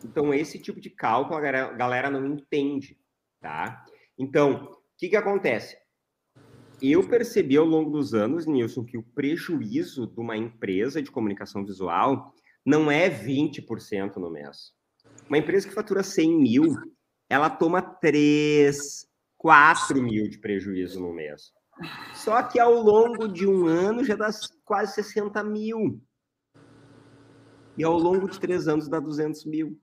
[0.04, 2.96] Então, esse tipo de cálculo a galera não entende,
[3.40, 3.84] tá?
[4.16, 5.76] Então, o que, que acontece?
[6.80, 11.64] Eu percebi ao longo dos anos, Nilson, que o prejuízo de uma empresa de comunicação
[11.64, 12.32] visual
[12.64, 14.72] não é 20% no mês.
[15.28, 16.76] Uma empresa que fatura 100 mil,
[17.28, 19.06] ela toma 3,
[19.36, 21.52] 4 mil de prejuízo no mês.
[22.14, 24.30] Só que ao longo de um ano já dá
[24.64, 26.00] quase 60 mil.
[27.76, 29.78] E ao longo de três anos dá 200 mil.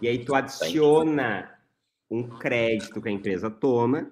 [0.00, 1.54] E aí tu adiciona
[2.10, 4.10] um crédito que a empresa toma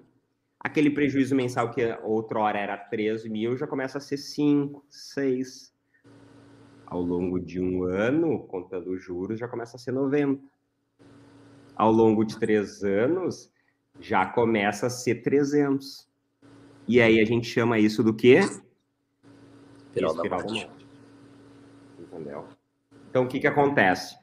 [0.67, 5.73] aquele prejuízo mensal que outrora era 13 mil já começa a ser 5, 6.
[6.85, 10.41] Ao longo de um ano, contando os juros, já começa a ser 90.
[11.75, 13.51] Ao longo de três anos,
[13.99, 16.07] já começa a ser 300.
[16.87, 18.39] E aí a gente chama isso do quê?
[18.39, 20.69] Espiral, da morte.
[21.99, 22.45] Entendeu?
[23.09, 24.17] Então, o que, que acontece?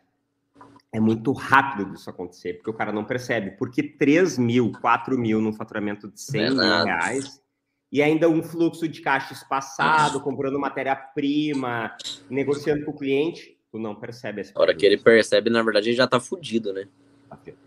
[0.95, 3.51] É muito rápido disso acontecer, porque o cara não percebe.
[3.59, 7.42] Porque 3 mil, 4 mil num faturamento de 100 mil reais
[7.90, 11.97] e ainda um fluxo de caixa espaçado, comprando matéria-prima,
[12.30, 15.88] negociando com o cliente, tu não percebe essa A hora que ele percebe, na verdade,
[15.88, 16.86] ele já tá fudido, né?
[17.28, 17.59] Tá fudido.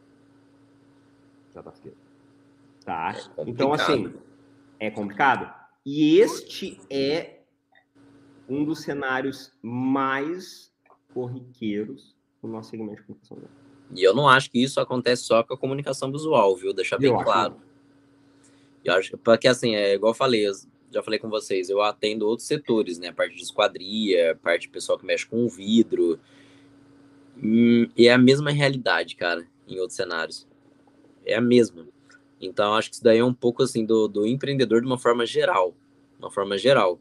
[1.54, 1.98] Já tá fudido.
[2.86, 3.14] Tá?
[3.38, 4.14] É então, assim,
[4.80, 5.54] é complicado.
[5.86, 7.42] E este é
[8.48, 10.74] um dos cenários mais
[11.14, 13.68] corriqueiros no nosso segmento de comunicação visual.
[13.96, 16.74] E eu não acho que isso acontece só com a comunicação visual, viu?
[16.74, 17.56] Deixar bem eu claro.
[17.56, 17.68] Acho.
[18.84, 20.46] Eu acho porque assim, é igual eu falei,
[20.92, 23.10] já falei com vocês, eu atendo outros setores, né?
[23.10, 26.20] A parte de esquadria, parte de pessoal que mexe com vidro.
[27.42, 30.48] Hum, e é a mesma realidade, cara, em outros cenários.
[31.26, 31.88] É a mesma.
[32.40, 35.26] Então, acho que isso daí é um pouco assim do, do empreendedor de uma forma
[35.26, 35.74] geral.
[36.20, 37.00] Uma forma geral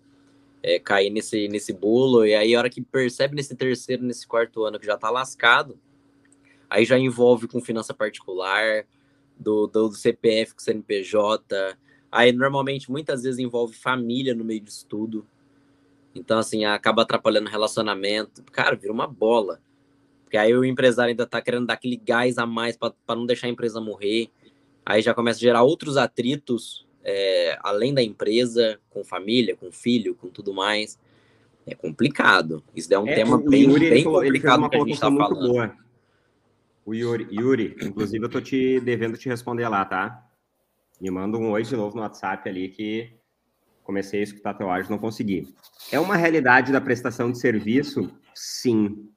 [0.66, 4.64] é, cair nesse, nesse bolo, e aí a hora que percebe nesse terceiro, nesse quarto
[4.64, 5.78] ano que já tá lascado,
[6.68, 8.84] aí já envolve com finança particular,
[9.38, 11.78] do, do, do CPF com CNPJ,
[12.10, 15.24] aí normalmente muitas vezes envolve família no meio disso tudo,
[16.12, 19.60] então assim, acaba atrapalhando o relacionamento, cara, vira uma bola,
[20.24, 23.46] porque aí o empresário ainda tá querendo dar aquele gás a mais para não deixar
[23.46, 24.30] a empresa morrer,
[24.84, 30.16] aí já começa a gerar outros atritos é, além da empresa, com família, com filho,
[30.16, 30.98] com tudo mais.
[31.64, 32.64] É complicado.
[32.74, 35.52] Isso é um é, tema bem, Yuri, bem falou, complicado que a gente está falando.
[35.52, 35.76] Boa.
[36.84, 40.24] O Yuri, Yuri, inclusive eu tô te devendo te responder lá, tá?
[41.00, 43.12] Me manda um oi de novo no WhatsApp ali que
[43.84, 45.54] comecei a escutar teu áudio não consegui.
[45.92, 48.10] É uma realidade da prestação de serviço?
[48.34, 49.08] Sim.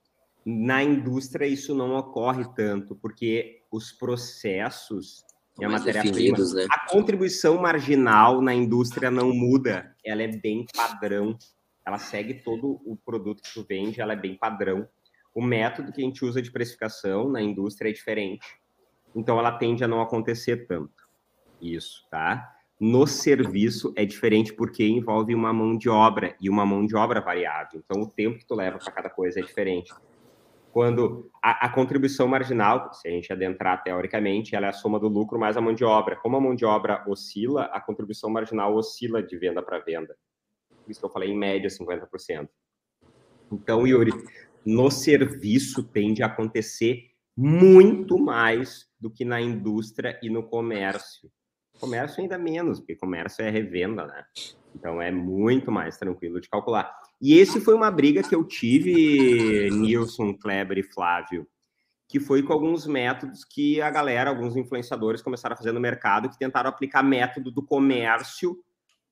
[0.46, 5.24] Na indústria isso não ocorre tanto, porque os processos
[5.60, 6.38] e a matéria-prima.
[6.38, 6.68] Né?
[6.72, 11.38] A contribuição marginal na indústria não muda, ela é bem padrão.
[11.86, 14.88] Ela segue todo o produto que tu vende, ela é bem padrão.
[15.34, 18.46] O método que a gente usa de precificação na indústria é diferente.
[19.16, 21.08] Então ela tende a não acontecer tanto.
[21.62, 22.56] Isso, tá?
[22.80, 27.20] No serviço é diferente porque envolve uma mão de obra e uma mão de obra
[27.20, 27.82] variável.
[27.84, 29.94] Então o tempo que tu leva para cada coisa é diferente
[30.72, 35.08] quando a, a, contribuição marginal, se a gente adentrar teoricamente, ela é a soma do
[35.08, 36.16] lucro mais a mão de obra.
[36.16, 40.16] Como a mão de obra oscila, a contribuição marginal oscila de venda para venda.
[40.84, 42.48] Por isso que eu falei em média 50%.
[43.52, 44.12] Então, Yuri,
[44.66, 51.32] no serviço tende a acontecer muito mais do que na indústria e no comércio.
[51.80, 54.24] Comércio ainda menos, porque comércio é revenda, né?
[54.76, 56.94] Então é muito mais tranquilo de calcular.
[57.22, 61.46] E esse foi uma briga que eu tive, Nilson, Kleber e Flávio,
[62.08, 66.30] que foi com alguns métodos que a galera, alguns influenciadores começaram a fazer no mercado,
[66.30, 68.58] que tentaram aplicar método do comércio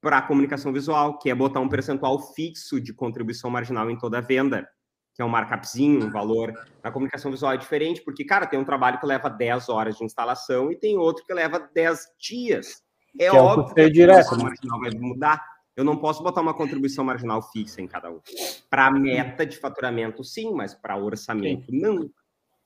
[0.01, 4.19] para a comunicação visual, que é botar um percentual fixo de contribuição marginal em toda
[4.19, 4.67] a venda,
[5.13, 6.53] que é um markupzinho, um valor.
[6.83, 10.05] Na comunicação visual é diferente, porque, cara, tem um trabalho que leva 10 horas de
[10.05, 12.83] instalação e tem outro que leva 10 dias.
[13.19, 14.43] É que óbvio é que a direto, né?
[14.43, 15.56] marginal vai mudar.
[15.77, 18.19] Eu não posso botar uma contribuição marginal fixa em cada um.
[18.67, 22.09] Para meta de faturamento, sim, mas para orçamento, não.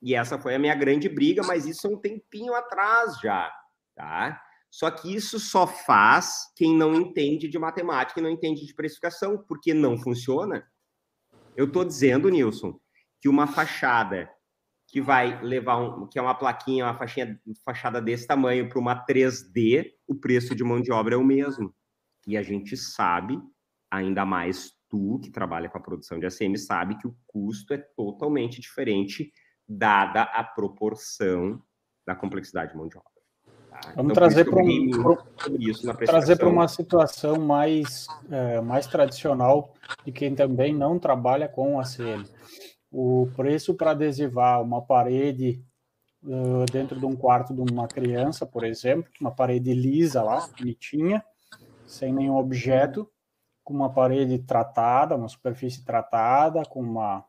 [0.01, 3.51] E essa foi a minha grande briga, mas isso é um tempinho atrás já,
[3.93, 4.41] tá?
[4.69, 9.43] Só que isso só faz quem não entende de matemática e não entende de precificação,
[9.45, 10.65] porque não funciona.
[11.57, 12.79] Eu estou dizendo, Nilson,
[13.19, 14.29] que uma fachada
[14.87, 19.05] que vai levar um, que é uma plaquinha, uma faixinha, fachada desse tamanho para uma
[19.05, 21.75] 3D, o preço de mão de obra é o mesmo.
[22.27, 23.39] E a gente sabe,
[23.89, 27.77] ainda mais tu que trabalha com a produção de ACM, sabe que o custo é
[27.77, 29.31] totalmente diferente
[29.67, 31.61] dada a proporção
[32.05, 33.09] da complexidade de mão de obra.
[33.69, 33.79] Tá?
[33.95, 39.73] Vamos então, trazer para um, trazer para uma situação mais, é, mais tradicional
[40.05, 42.25] de quem também não trabalha com ACM.
[42.91, 45.63] O preço para adesivar uma parede
[46.23, 51.23] uh, dentro de um quarto de uma criança, por exemplo, uma parede lisa lá, bonitinha,
[51.91, 53.11] sem nenhum objeto,
[53.63, 57.25] com uma parede tratada, uma superfície tratada, com uma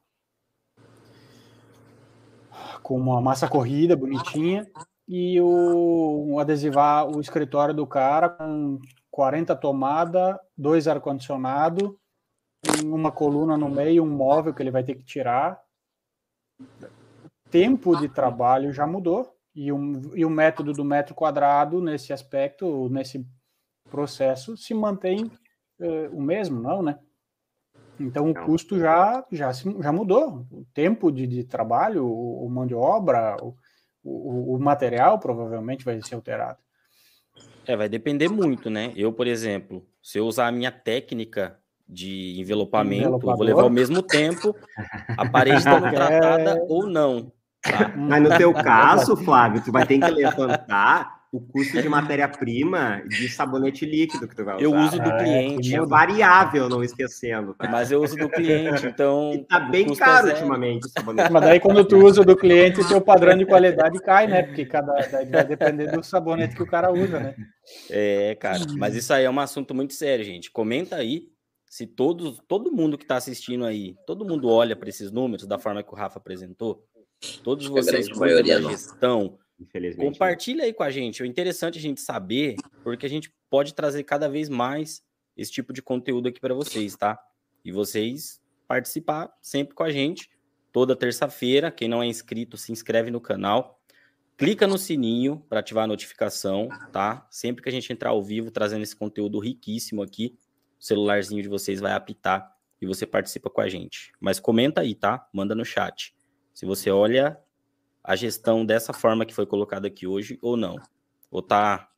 [2.82, 4.66] com uma massa corrida bonitinha
[5.08, 8.78] e o, adesivar o escritório do cara com
[9.10, 11.98] 40 tomadas, dois ar-condicionado,
[12.84, 15.60] uma coluna no meio, um móvel que ele vai ter que tirar.
[17.50, 22.88] Tempo de trabalho já mudou e, um, e o método do metro quadrado nesse aspecto,
[22.88, 23.26] nesse
[23.93, 25.30] processo, se mantém
[25.78, 26.99] uh, o mesmo, não, né?
[28.01, 30.47] Então o custo já, já, já mudou.
[30.51, 33.55] O tempo de, de trabalho, o, o mão de obra, o,
[34.03, 36.59] o, o, material provavelmente vai ser alterado.
[37.66, 38.93] É, vai depender muito, né?
[38.97, 43.70] Eu, por exemplo, se eu usar a minha técnica de envelopamento, eu vou levar o
[43.70, 44.57] mesmo tempo,
[45.16, 46.66] a parede estando tratada é...
[46.68, 47.30] ou não.
[47.62, 47.95] Tá?
[47.95, 53.26] Mas no teu caso, Flávio, tu vai ter que levantar o custo de matéria-prima de
[53.26, 54.64] sabonete líquido que tu vai usar.
[54.64, 55.74] Eu uso do ah, cliente.
[55.74, 57.55] É, é variável, não esquecendo.
[57.55, 57.70] Tá?
[57.70, 59.33] Mas eu uso do cliente, então.
[59.33, 61.33] E tá bem caro é ultimamente o sabonete.
[61.33, 64.43] Mas daí quando tu usa do cliente, o teu padrão de qualidade cai, né?
[64.43, 67.35] Porque cada vai depender do sabonete que o cara usa, né?
[67.89, 68.59] É, cara.
[68.76, 70.51] Mas isso aí é um assunto muito sério, gente.
[70.51, 71.28] Comenta aí
[71.66, 75.59] se todos, todo mundo que está assistindo aí, todo mundo olha para esses números da
[75.59, 76.85] forma que o Rafa apresentou.
[77.43, 80.05] Todos vocês cuidam da gestão Infelizmente.
[80.05, 80.12] Né?
[80.12, 81.22] Compartilha aí com a gente.
[81.22, 85.03] É interessante a gente saber, porque a gente pode trazer cada vez mais
[85.36, 87.18] esse tipo de conteúdo aqui para vocês, tá?
[87.64, 90.30] E vocês participar sempre com a gente
[90.72, 91.70] toda terça-feira.
[91.70, 93.78] Quem não é inscrito, se inscreve no canal.
[94.36, 97.26] Clica no sininho para ativar a notificação, tá?
[97.30, 100.36] Sempre que a gente entrar ao vivo trazendo esse conteúdo riquíssimo aqui,
[100.80, 104.11] o celularzinho de vocês vai apitar e você participa com a gente.
[104.18, 105.28] Mas comenta aí, tá?
[105.32, 106.14] Manda no chat.
[106.53, 107.38] Se você olha
[108.03, 110.76] a gestão dessa forma que foi colocada aqui hoje ou não?
[111.30, 111.88] Ou tá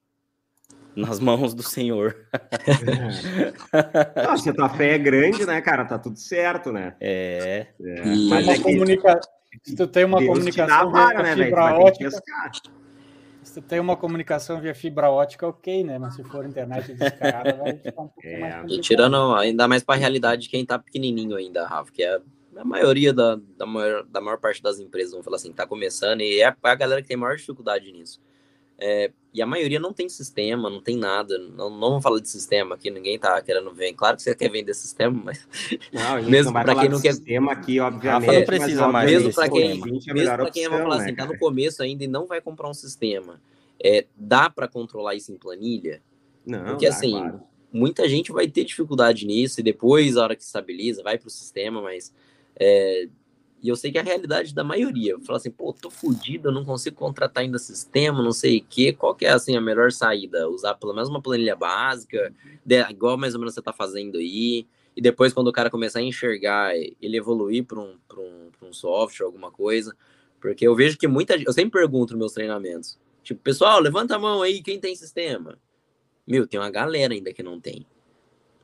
[0.94, 2.16] nas mãos do Senhor?
[4.16, 6.94] Não, se a tua fé é grande, né, cara, tá tudo certo, né?
[7.00, 7.68] É.
[7.80, 8.04] é.
[8.28, 9.20] Mas é comunica...
[9.62, 12.10] Se tu tem uma Deus comunicação via né, fibra ótica,
[13.44, 15.96] se tu tem uma comunicação via fibra ótica, ok, né?
[15.96, 18.38] Mas se for internet descarada, vai ficar um pouco é.
[18.40, 22.18] mais Tirando ainda mais para a realidade de quem tá pequenininho ainda, Rafa, que é
[22.56, 26.20] a maioria da, da, maior, da maior parte das empresas, vamos falar assim, está começando,
[26.20, 28.20] e é a galera que tem maior dificuldade nisso.
[28.78, 31.38] É, e a maioria não tem sistema, não tem nada.
[31.38, 33.92] Não, não vamos falar de sistema aqui, ninguém tá querendo ver.
[33.94, 35.46] Claro que você quer vender sistema, mas.
[35.92, 37.14] Não, mesmo para quem não quer.
[37.14, 38.32] Sistema aqui, obviamente.
[38.32, 39.10] não precisa mais.
[39.10, 42.06] Mesmo para quem, mesmo pra quem opção, falar assim, né, tá no começo ainda e
[42.06, 43.40] não vai comprar um sistema.
[43.82, 46.00] É, dá para controlar isso em planilha?
[46.44, 46.64] Não.
[46.66, 47.42] Porque dá, assim, claro.
[47.72, 51.30] muita gente vai ter dificuldade nisso e depois, a hora que estabiliza, vai para o
[51.30, 52.12] sistema, mas
[52.58, 53.08] é,
[53.64, 55.18] e eu sei que é a realidade da maioria.
[55.20, 58.92] Fala assim, pô, tô fudido, eu não consigo contratar ainda sistema, não sei o quê.
[58.92, 60.46] Qual que é, assim, a melhor saída?
[60.50, 62.30] Usar pelo menos uma planilha básica,
[62.62, 64.66] de, igual mais ou menos você tá fazendo aí.
[64.94, 69.24] E depois, quando o cara começar a enxergar, ele evoluir para um, um, um software,
[69.24, 69.96] alguma coisa.
[70.38, 71.46] Porque eu vejo que muita gente...
[71.46, 72.98] Eu sempre pergunto nos meus treinamentos.
[73.22, 75.58] Tipo, pessoal, levanta a mão aí, quem tem sistema?
[76.26, 77.86] Meu, tem uma galera ainda que não tem.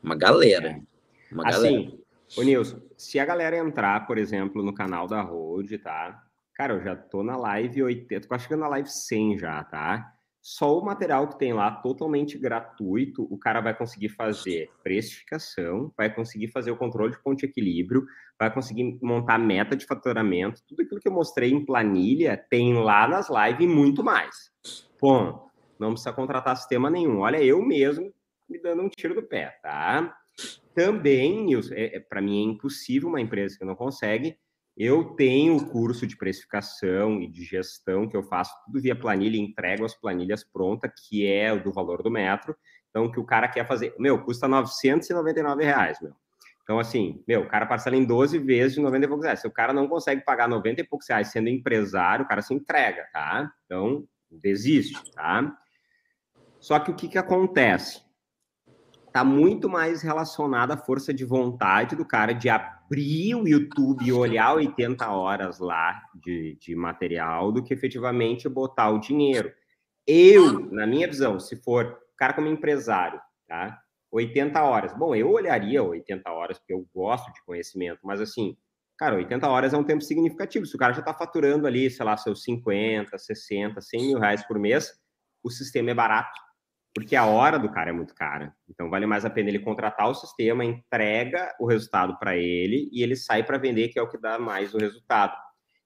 [0.02, 0.68] Uma galera.
[0.68, 1.34] É.
[1.34, 1.92] Uma assim, galera.
[2.36, 6.22] Ô, Nilson, se a galera entrar, por exemplo, no canal da Road, tá?
[6.54, 10.12] Cara, eu já tô na live 80, tô chegando na live 100 já, tá?
[10.40, 16.14] Só o material que tem lá, totalmente gratuito, o cara vai conseguir fazer precificação, vai
[16.14, 18.06] conseguir fazer o controle de ponto de equilíbrio,
[18.38, 23.08] vai conseguir montar meta de faturamento, tudo aquilo que eu mostrei em planilha tem lá
[23.08, 24.50] nas lives e muito mais.
[25.00, 27.18] Bom, não precisa contratar sistema nenhum.
[27.18, 28.12] Olha, eu mesmo
[28.48, 30.19] me dando um tiro do pé, tá?
[30.74, 34.36] Também, é, é para mim é impossível uma empresa que não consegue.
[34.76, 39.36] Eu tenho o curso de precificação e de gestão que eu faço tudo via planilha,
[39.36, 42.56] entrego as planilhas prontas, que é o do valor do metro.
[42.88, 46.12] Então, que o cara quer fazer, meu, custa 999 reais, meu.
[46.62, 49.40] Então, assim, meu, o cara parcela em 12 vezes de 90 e poucos reais.
[49.40, 52.54] Se o cara não consegue pagar 90 e poucos reais sendo empresário, o cara se
[52.54, 53.52] entrega, tá?
[53.64, 55.52] Então, desiste, tá?
[56.60, 58.00] Só que o que, que acontece?
[59.10, 64.12] Está muito mais relacionado à força de vontade do cara de abrir o YouTube e
[64.12, 69.52] olhar 80 horas lá de, de material do que efetivamente botar o dinheiro.
[70.06, 73.80] Eu, na minha visão, se for o cara como empresário, tá?
[74.12, 74.96] 80 horas.
[74.96, 78.56] Bom, eu olharia 80 horas, porque eu gosto de conhecimento, mas assim,
[78.96, 80.66] cara, 80 horas é um tempo significativo.
[80.66, 84.46] Se o cara já está faturando ali, sei lá, seus 50, 60, 100 mil reais
[84.46, 84.92] por mês,
[85.42, 86.38] o sistema é barato,
[86.94, 88.54] porque a hora do cara é muito cara.
[88.68, 93.02] Então, vale mais a pena ele contratar o sistema, entrega o resultado para ele e
[93.02, 95.36] ele sai para vender, que é o que dá mais o resultado.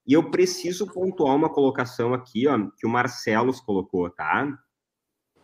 [0.06, 4.46] E eu preciso pontuar uma colocação aqui, ó, que o Marcelos colocou, tá?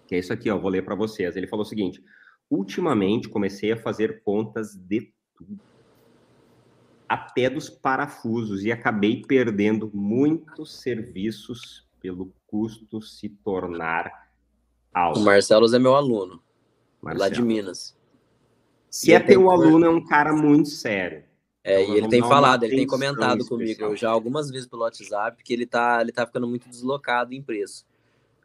[0.06, 1.36] Que é isso aqui, ó, vou ler para vocês.
[1.36, 2.02] Ele falou o seguinte:
[2.50, 5.60] ultimamente comecei a fazer contas de tudo,
[7.08, 14.29] até dos parafusos, e acabei perdendo muitos serviços pelo custo se tornar
[14.92, 15.20] alto.
[15.20, 16.42] O Marcelo é meu aluno,
[17.00, 17.20] Marcelo.
[17.20, 17.96] lá de Minas.
[18.88, 21.24] Se e é teu aluno, é um cara muito sério.
[21.62, 25.42] É, então, e ele tem falado, ele tem comentado comigo já algumas vezes pelo WhatsApp
[25.44, 27.84] que ele tá, ele tá ficando muito deslocado em preço.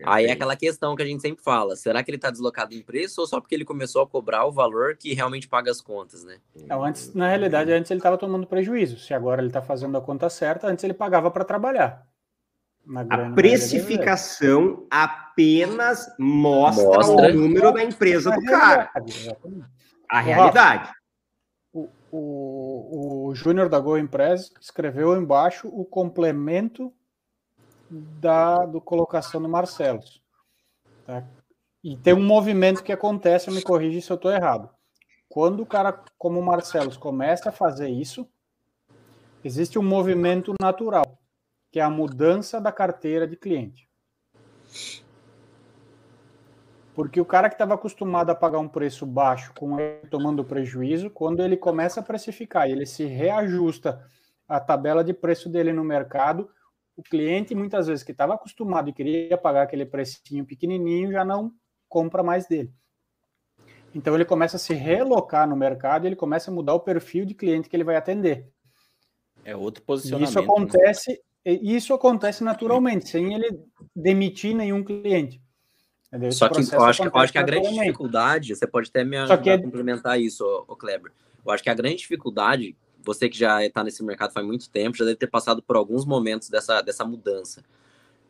[0.03, 2.81] Aí é aquela questão que a gente sempre fala: será que ele está deslocado em
[2.81, 6.23] preço ou só porque ele começou a cobrar o valor que realmente paga as contas,
[6.23, 6.39] né?
[6.67, 8.99] Não, antes, na realidade, antes ele estava tomando prejuízo.
[8.99, 12.05] Se agora ele está fazendo a conta certa, antes ele pagava para trabalhar.
[13.09, 18.91] A precificação apenas mostra, mostra, o número da empresa do cara.
[20.09, 20.91] A realidade.
[21.73, 26.93] O, o, o Júnior da Go Impress escreveu embaixo o complemento
[27.89, 30.21] da do colocação do Marcelos.
[31.05, 31.23] Tá?
[31.83, 34.69] E tem um movimento que acontece, me corrija se eu estou errado.
[35.29, 38.27] Quando o cara como o Marcelos começa a fazer isso,
[39.43, 41.04] existe um movimento natural,
[41.75, 43.89] que é a mudança da carteira de cliente.
[46.93, 51.09] Porque o cara que estava acostumado a pagar um preço baixo, com ele tomando prejuízo,
[51.09, 54.01] quando ele começa a precificar e ele se reajusta
[54.47, 56.49] a tabela de preço dele no mercado,
[56.95, 61.51] o cliente, muitas vezes, que estava acostumado e queria pagar aquele precinho pequenininho, já não
[61.89, 62.73] compra mais dele.
[63.93, 67.25] Então, ele começa a se relocar no mercado e ele começa a mudar o perfil
[67.25, 68.49] de cliente que ele vai atender.
[69.43, 70.29] É outro posicionamento.
[70.29, 70.45] Isso né?
[70.45, 71.34] acontece, né?
[71.45, 73.59] Isso acontece naturalmente, sem ele
[73.95, 75.41] demitir nenhum cliente.
[76.07, 76.31] Entendeu?
[76.31, 79.47] Só que eu acho, eu acho, que a grande dificuldade, você pode até me ajudar
[79.47, 79.53] é...
[79.53, 81.11] a complementar isso, o Kleber.
[81.45, 82.75] Eu acho que a grande dificuldade
[83.05, 86.05] você que já está nesse mercado faz muito tempo, já deve ter passado por alguns
[86.05, 87.63] momentos dessa, dessa mudança.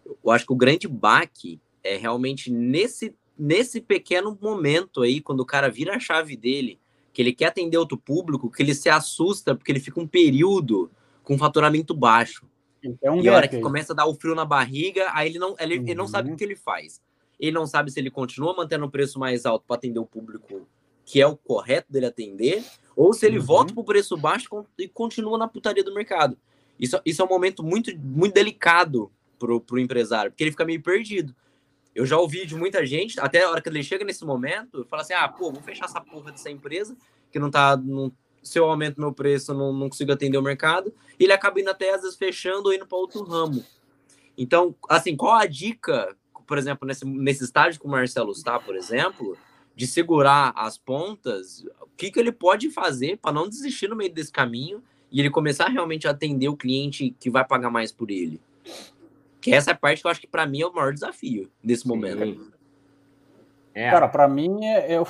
[0.05, 5.45] Eu acho que o grande baque é realmente nesse, nesse pequeno momento aí, quando o
[5.45, 6.79] cara vira a chave dele,
[7.13, 10.91] que ele quer atender outro público, que ele se assusta porque ele fica um período
[11.23, 12.45] com faturamento baixo.
[12.87, 15.55] Então, e a hora que começa a dar o frio na barriga, aí ele não,
[15.59, 15.83] ele, uhum.
[15.83, 16.37] ele não sabe o uhum.
[16.37, 17.01] que ele faz.
[17.39, 20.67] Ele não sabe se ele continua mantendo o preço mais alto para atender o público
[21.05, 22.65] que é o correto dele atender,
[22.95, 23.45] ou se ele uhum.
[23.45, 26.35] volta para o preço baixo e continua na putaria do mercado.
[26.79, 30.81] Isso, isso é um momento muito, muito delicado para o empresário, porque ele fica meio
[30.81, 31.35] perdido.
[31.93, 35.01] Eu já ouvi de muita gente, até a hora que ele chega nesse momento, fala
[35.03, 36.97] assim: ah, pô, vou fechar essa porra dessa empresa,
[37.31, 37.77] que não tá.
[37.77, 38.11] Não,
[38.45, 40.93] se eu aumento meu preço, não, não consigo atender o mercado.
[41.19, 43.65] E ele acaba indo até, às vezes, fechando ou indo para outro ramo.
[44.37, 46.15] Então, assim, qual a dica,
[46.45, 49.35] por exemplo, nesse, nesse estágio que o Marcelo está, por exemplo,
[49.75, 54.13] de segurar as pontas, o que, que ele pode fazer para não desistir no meio
[54.13, 58.11] desse caminho e ele começar realmente a atender o cliente que vai pagar mais por
[58.11, 58.39] ele?
[59.41, 61.49] Que essa é a parte que eu acho que para mim é o maior desafio
[61.63, 62.53] nesse momento.
[63.75, 63.91] É.
[63.91, 65.05] Cara, para mim, é eu,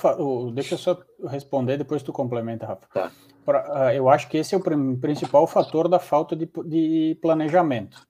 [0.51, 2.87] deixa eu só responder, depois tu complementa, Rafa.
[2.91, 3.11] Tá.
[3.45, 8.07] Pra, uh, eu acho que esse é o principal fator da falta de, de planejamento.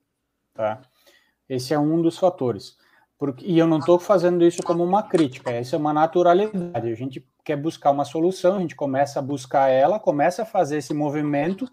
[0.53, 0.81] Tá?
[1.49, 2.77] Esse é um dos fatores.
[3.17, 6.89] Porque, e eu não estou fazendo isso como uma crítica, isso é uma naturalidade.
[6.89, 10.77] A gente quer buscar uma solução, a gente começa a buscar ela, começa a fazer
[10.77, 11.69] esse movimento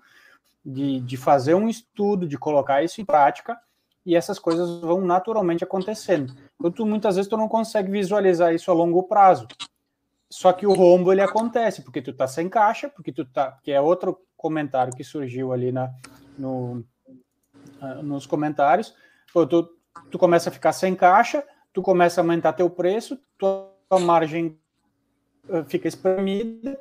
[0.65, 3.59] de, de fazer um estudo, de colocar isso em prática,
[4.05, 6.35] e essas coisas vão naturalmente acontecendo.
[6.59, 9.47] Então, tu, muitas vezes tu não consegue visualizar isso a longo prazo.
[10.31, 13.59] Só que o rombo ele acontece, porque tu tá sem caixa, porque tu tá.
[13.63, 15.93] Que é outro comentário que surgiu ali na,
[16.39, 16.85] no,
[17.81, 18.95] ah, nos comentários.
[19.33, 19.69] Pô, tu,
[20.11, 24.59] tu começa a ficar sem caixa, tu começa a aumentar teu preço, tua margem
[25.49, 26.81] uh, fica espremida,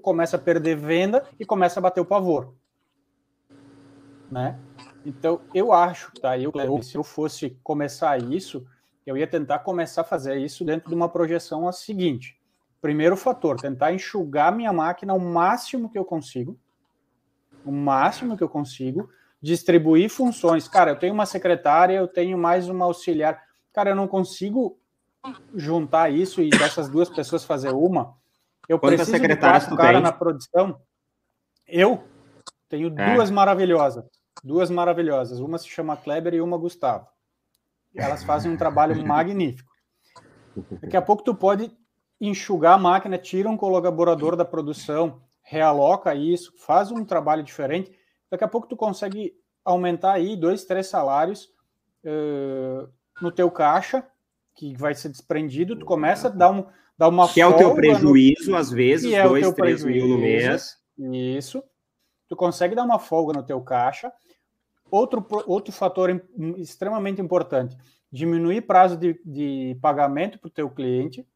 [0.00, 2.54] começa a perder venda e começa a bater o pavor.
[4.30, 4.58] Né?
[5.04, 6.38] Então, eu acho, tá?
[6.38, 8.66] Eu, se eu fosse começar isso,
[9.06, 12.38] eu ia tentar começar a fazer isso dentro de uma projeção a seguinte.
[12.80, 16.58] Primeiro fator, tentar enxugar minha máquina o máximo que eu consigo,
[17.64, 19.08] o máximo que eu consigo,
[19.40, 20.68] distribuir funções.
[20.68, 23.42] Cara, eu tenho uma secretária, eu tenho mais uma auxiliar.
[23.72, 24.78] Cara, eu não consigo
[25.54, 28.14] juntar isso e dessas duas pessoas fazer uma.
[28.68, 30.80] Eu Quantas preciso de quatro cara na produção.
[31.66, 32.04] Eu
[32.68, 33.14] tenho é.
[33.14, 34.04] duas maravilhosas.
[34.42, 35.40] Duas maravilhosas.
[35.40, 37.06] Uma se chama Kleber e uma Gustavo.
[37.94, 39.72] Elas fazem um trabalho magnífico.
[40.82, 41.70] Daqui a pouco tu pode
[42.20, 47.92] enxugar a máquina, tira um colaborador da produção, realoca isso, faz um trabalho diferente.
[48.30, 49.34] Daqui a pouco tu consegue
[49.64, 51.48] aumentar aí dois, três salários
[52.04, 52.88] uh,
[53.20, 54.04] no teu caixa,
[54.54, 56.66] que vai ser desprendido, tu começa a dar, um,
[56.96, 58.56] dar uma Que é o teu prejuízo, no...
[58.56, 60.06] às vezes, é dois, três prejuízo.
[60.06, 60.76] mil no mês.
[60.98, 61.62] Isso.
[62.28, 64.12] Tu consegue dar uma folga no teu caixa.
[64.90, 66.22] Outro, outro fator
[66.56, 67.76] extremamente importante,
[68.10, 71.26] diminuir prazo de, de pagamento para o teu cliente.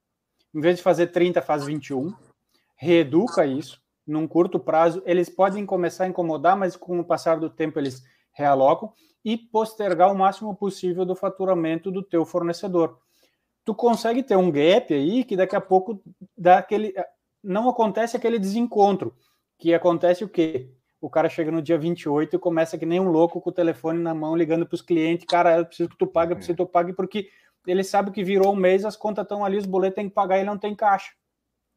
[0.55, 2.14] Em vez de fazer 30, faz 21.
[2.76, 3.80] Reeduca isso.
[4.07, 8.03] Num curto prazo, eles podem começar a incomodar, mas com o passar do tempo eles
[8.32, 8.93] realocam
[9.24, 12.99] e postergar o máximo possível do faturamento do teu fornecedor.
[13.64, 16.03] Tu consegue ter um gap aí que daqui a pouco
[16.36, 16.93] dá aquele
[17.43, 19.16] não acontece aquele desencontro,
[19.59, 20.70] que acontece o quê?
[21.03, 23.98] O cara chega no dia 28 e começa que nem um louco com o telefone
[23.98, 26.62] na mão ligando para os clientes, cara, eu preciso que tu pague, eu preciso que
[26.62, 27.28] tu pague porque
[27.66, 30.36] ele sabe que virou um mês, as contas estão ali, os boletos tem que pagar
[30.36, 31.11] e ele não tem caixa.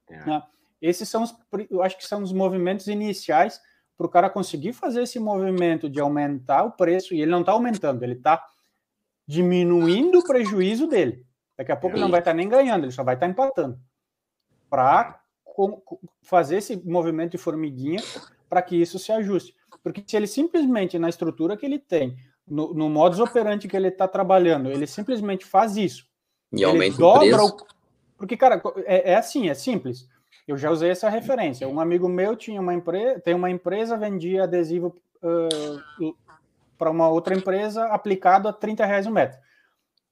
[0.08, 0.26] É.
[0.26, 0.44] Né?
[0.80, 1.36] Esses são os,
[1.72, 3.60] eu acho que são os movimentos iniciais
[3.98, 7.54] para o cara conseguir fazer esse movimento de aumentar o preço, e ele não está
[7.54, 8.46] aumentando, ele está
[9.28, 11.26] diminuindo o prejuízo dele.
[11.58, 13.32] Daqui a pouco ele não vai estar tá nem ganhando, ele só vai estar tá
[13.32, 13.80] empatando.
[14.70, 15.20] Para
[16.22, 18.02] fazer esse movimento de formiguinha
[18.50, 19.56] para que isso se ajuste.
[19.84, 22.18] Porque se ele simplesmente, na estrutura que ele tem,
[22.48, 26.08] no, no modus operandi que ele está trabalhando, ele simplesmente faz isso.
[26.52, 27.46] E aumenta o preço.
[27.46, 27.68] O...
[28.18, 30.08] Porque, cara, é, é, assim, é simples.
[30.48, 31.68] Eu já usei essa referência.
[31.68, 36.16] Um amigo meu tinha uma empresa, tem uma empresa, vendia adesivo uh,
[36.78, 39.40] para uma outra empresa aplicado a 30 reais o um metro.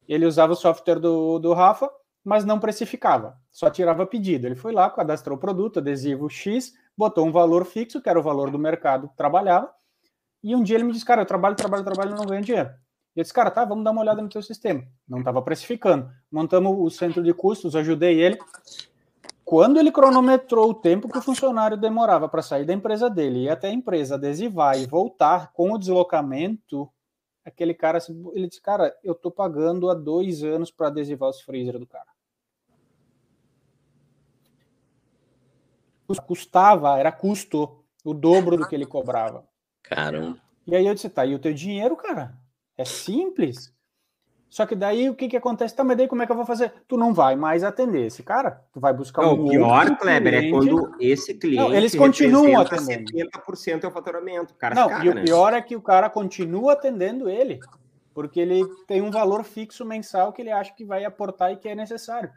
[0.08, 1.90] Ele usava o software do, do Rafa,
[2.24, 4.48] mas não precificava, só tirava pedido.
[4.48, 8.24] Ele foi lá, cadastrou o produto, adesivo X, botou um valor fixo, que era o
[8.24, 9.74] valor do mercado que trabalhava,
[10.44, 12.70] e um dia ele me disse, cara, eu trabalho, trabalho, trabalho não ganho dinheiro.
[13.16, 14.84] E eu disse, cara, tá, vamos dar uma olhada no teu sistema.
[15.08, 16.10] Não estava precificando.
[16.32, 18.38] Montamos o centro de custos, ajudei ele.
[19.46, 23.50] Quando ele cronometrou o tempo que o funcionário demorava para sair da empresa dele e
[23.50, 26.90] até a empresa adesivar e voltar com o deslocamento,
[27.46, 28.00] aquele cara,
[28.34, 32.13] ele disse, cara, eu tô pagando há dois anos para adesivar os freezer do cara.
[36.20, 39.46] Custava, era custo, o dobro do que ele cobrava.
[39.82, 40.38] Caramba.
[40.66, 42.34] E aí eu disse, tá, e o teu dinheiro, cara?
[42.78, 43.74] É simples.
[44.54, 45.76] Só que daí o que que acontece?
[45.76, 46.72] Tá, mas daí como é que eu vou fazer?
[46.88, 50.34] Tu não vai mais atender esse cara, tu vai buscar não, um O pior, Kleber,
[50.34, 50.48] cliente.
[50.48, 53.12] é quando esse cliente não, eles continuam atendendo.
[53.12, 54.54] 70% é o faturamento.
[54.54, 55.24] O cara não, e o né?
[55.24, 57.60] pior é que o cara continua atendendo ele,
[58.14, 61.68] porque ele tem um valor fixo mensal que ele acha que vai aportar e que
[61.68, 62.30] é necessário.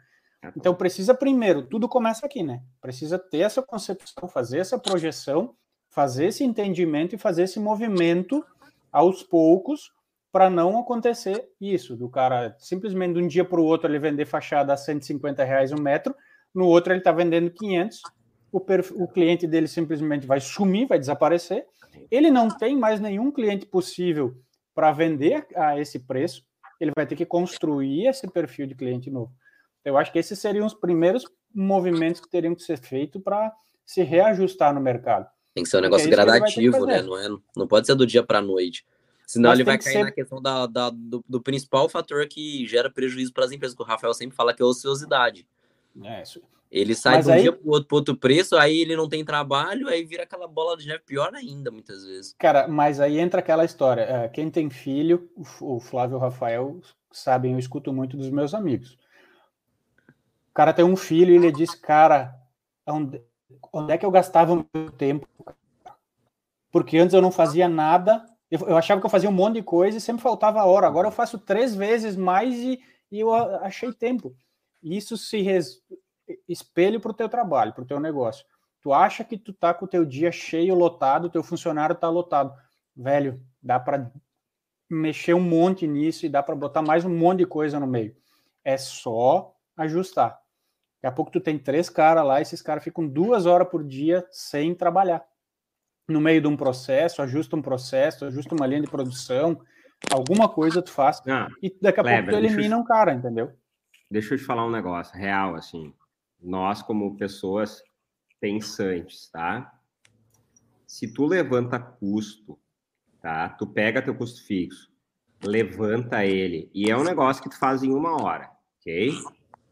[0.43, 2.61] É, então precisa primeiro, tudo começa aqui, né?
[2.81, 5.55] Precisa ter essa concepção, fazer essa projeção
[5.97, 8.45] fazer esse entendimento e fazer esse movimento
[8.91, 9.91] aos poucos
[10.31, 14.25] para não acontecer isso, do cara simplesmente de um dia para o outro ele vender
[14.25, 16.15] fachada a 150 reais um metro,
[16.53, 18.01] no outro ele está vendendo 500,
[18.51, 18.59] o,
[19.03, 21.65] o cliente dele simplesmente vai sumir, vai desaparecer,
[22.11, 24.35] ele não tem mais nenhum cliente possível
[24.75, 26.43] para vender a esse preço,
[26.79, 29.31] ele vai ter que construir esse perfil de cliente novo.
[29.87, 31.23] Eu acho que esses seriam os primeiros
[31.55, 33.53] movimentos que teriam que ser feitos para
[33.85, 35.29] se reajustar no mercado.
[35.55, 37.01] Tem que ser um negócio é gradativo, né?
[37.01, 38.85] Não, é, não pode ser do dia para a noite.
[39.25, 40.03] Senão Mas ele vai cair ser...
[40.03, 43.81] na questão da, da do, do, principal fator que gera prejuízo para as empresas, que
[43.81, 45.47] o Rafael sempre fala que é a ociosidade.
[46.03, 46.41] É, isso.
[46.69, 47.41] Ele sai Mas de um aí...
[47.43, 50.85] dia para outro, outro preço, aí ele não tem trabalho, aí vira aquela bola de
[50.85, 52.35] neve pior ainda, muitas vezes.
[52.37, 54.01] Cara, mas aí entra aquela história.
[54.01, 55.29] É, quem tem filho,
[55.61, 58.97] o Flávio e o Rafael sabem, eu escuto muito dos meus amigos.
[60.57, 62.35] Cara tem um filho e ele diz, cara,
[62.87, 63.21] onde,
[63.71, 65.27] onde é que eu gastava o meu tempo?
[66.71, 69.61] Porque antes eu não fazia nada, eu, eu, achava que eu fazia um monte de
[69.61, 70.87] coisa e sempre faltava hora.
[70.87, 72.81] Agora eu faço três vezes mais e,
[73.11, 74.35] e eu achei tempo.
[74.81, 75.79] Isso se res,
[76.49, 78.43] espelho para o teu trabalho, para o teu negócio.
[78.81, 82.51] Tu acha que tu tá com o teu dia cheio, lotado, teu funcionário tá lotado.
[82.95, 84.11] Velho, dá para
[84.89, 88.17] mexer um monte nisso e dá para botar mais um monte de coisa no meio.
[88.63, 90.46] É só ajustar.
[91.07, 94.27] Daqui a pouco tu tem três caras lá, esses caras ficam duas horas por dia
[94.29, 95.25] sem trabalhar.
[96.05, 99.61] No meio de um processo, ajusta um processo, ajusta uma linha de produção,
[100.11, 101.21] alguma coisa tu faz.
[101.25, 102.79] Ah, e daqui a Kleber, pouco tu elimina eu...
[102.79, 103.53] um cara, entendeu?
[104.11, 105.93] Deixa eu te falar um negócio real, assim.
[106.41, 107.81] Nós, como pessoas
[108.41, 109.79] pensantes, tá?
[110.85, 112.59] Se tu levanta custo,
[113.21, 113.47] tá?
[113.47, 114.91] Tu pega teu custo fixo,
[115.41, 118.51] levanta ele, e é um negócio que tu faz em uma hora,
[118.81, 119.13] ok?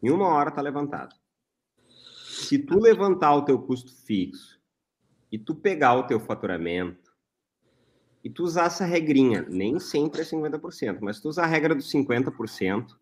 [0.02, 1.14] Em uma hora tá levantado.
[2.46, 4.60] Se tu levantar o teu custo fixo
[5.32, 7.12] e tu pegar o teu faturamento
[8.24, 11.91] e tu usar essa regrinha, nem sempre é 50%, mas tu usar a regra dos
[11.91, 12.96] 50%,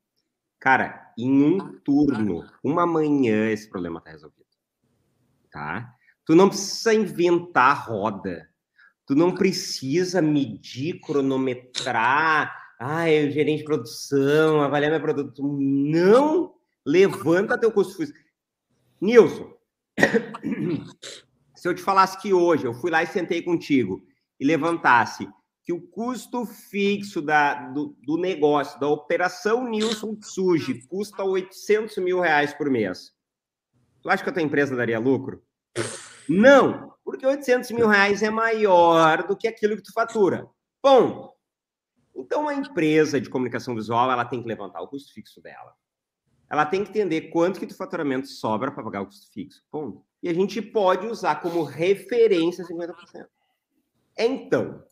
[0.59, 4.43] cara, em um turno, uma manhã, esse problema tá resolvido.
[5.51, 5.93] Tá?
[6.25, 8.49] Tu não precisa inventar roda.
[9.05, 12.73] Tu não precisa medir, cronometrar.
[12.79, 15.43] Ah, eu gerente de produção, avaliar meu produto.
[15.43, 16.53] Não
[16.85, 18.13] Levanta teu custo fixo.
[19.03, 19.53] Nilson,
[21.53, 24.01] se eu te falasse que hoje eu fui lá e sentei contigo
[24.39, 25.29] e levantasse
[25.61, 32.21] que o custo fixo da, do, do negócio, da operação Nilson Tsuji, custa 800 mil
[32.21, 33.11] reais por mês.
[34.01, 35.43] Tu acha que a tua empresa daria lucro?
[36.29, 40.47] Não, porque 800 mil reais é maior do que aquilo que tu fatura.
[40.81, 41.33] Bom,
[42.15, 45.73] então uma empresa de comunicação visual ela tem que levantar o custo fixo dela
[46.49, 49.63] ela tem que entender quanto que do faturamento sobra para pagar o custo fixo.
[49.71, 50.03] Ponto.
[50.21, 53.27] E a gente pode usar como referência 50%.
[54.17, 54.83] Então,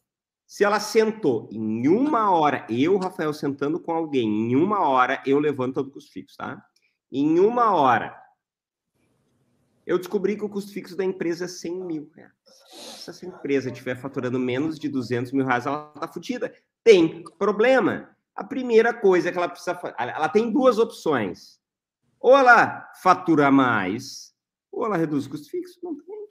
[0.45, 5.39] se ela sentou em uma hora, eu, Rafael, sentando com alguém, em uma hora eu
[5.39, 6.61] levanto todo o custo fixo, tá?
[7.11, 8.21] Em uma hora,
[9.85, 12.33] eu descobri que o custo fixo da empresa é 100 mil reais.
[12.71, 16.53] Se essa empresa estiver faturando menos de 200 mil reais, ela está fodida.
[16.83, 18.15] Tem problema.
[18.35, 21.59] A primeira coisa que ela precisa fazer, ela tem duas opções.
[22.19, 24.33] Ou ela fatura mais,
[24.71, 25.79] ou ela reduz o custo fixo.
[25.83, 26.27] Não tem.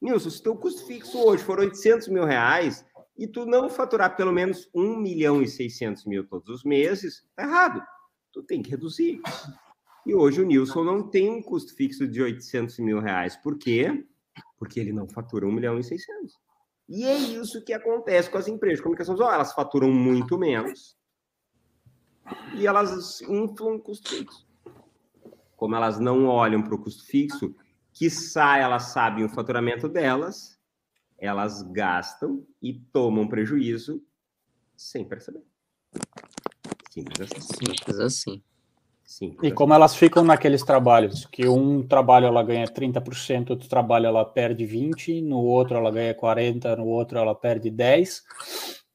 [0.00, 2.84] Nilson, se teu custo fixo hoje for 800 mil reais
[3.16, 7.42] e tu não faturar pelo menos 1 milhão e 600 mil todos os meses, tá
[7.42, 7.82] errado.
[8.32, 9.20] Tu tem que reduzir.
[10.06, 13.36] E hoje o Nilson não tem um custo fixo de 800 mil reais.
[13.36, 14.06] Por quê?
[14.58, 16.34] Porque ele não fatura 1 milhão e 600.
[16.88, 19.32] E é isso que acontece com as empresas de comunicação visual.
[19.32, 20.96] Elas faturam muito menos
[22.54, 24.46] e elas inflam o custo fixo.
[25.56, 27.54] Como elas não olham para o custo fixo,
[27.92, 30.58] quiçá elas sabem o faturamento delas,
[31.18, 34.02] elas gastam e tomam prejuízo
[34.76, 35.42] sem perceber.
[36.90, 37.40] Simples assim.
[37.40, 38.42] Simples assim.
[39.04, 39.54] Simples e assim.
[39.54, 44.64] como elas ficam naqueles trabalhos, que um trabalho ela ganha 30%, outro trabalho ela perde
[44.64, 48.22] 20%, no outro ela ganha 40%, no outro ela perde 10%,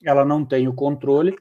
[0.03, 1.37] ela não tem o controle,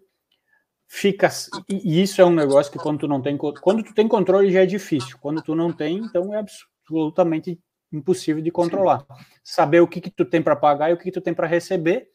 [0.94, 1.28] fica
[1.68, 4.62] e isso é um negócio que quando tu não tem quando tu tem controle já
[4.62, 5.18] é difícil.
[5.18, 7.60] Quando tu não tem então é absolutamente
[7.92, 9.00] impossível de controlar.
[9.00, 9.24] Sim.
[9.42, 11.48] saber o que que tu tem para pagar e o que, que tu tem para
[11.48, 12.08] receber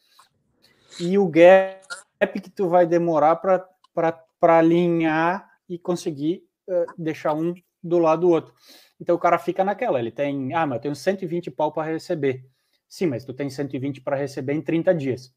[0.98, 7.52] e o gap que tu vai demorar para para alinhar e conseguir uh, deixar um
[7.82, 8.54] do lado do outro.
[8.98, 12.46] Então o cara fica naquela ele tem ah mas eu tenho 120 pau para receber.
[12.88, 15.34] Sim, mas tu tem 120 para receber em 30 dias.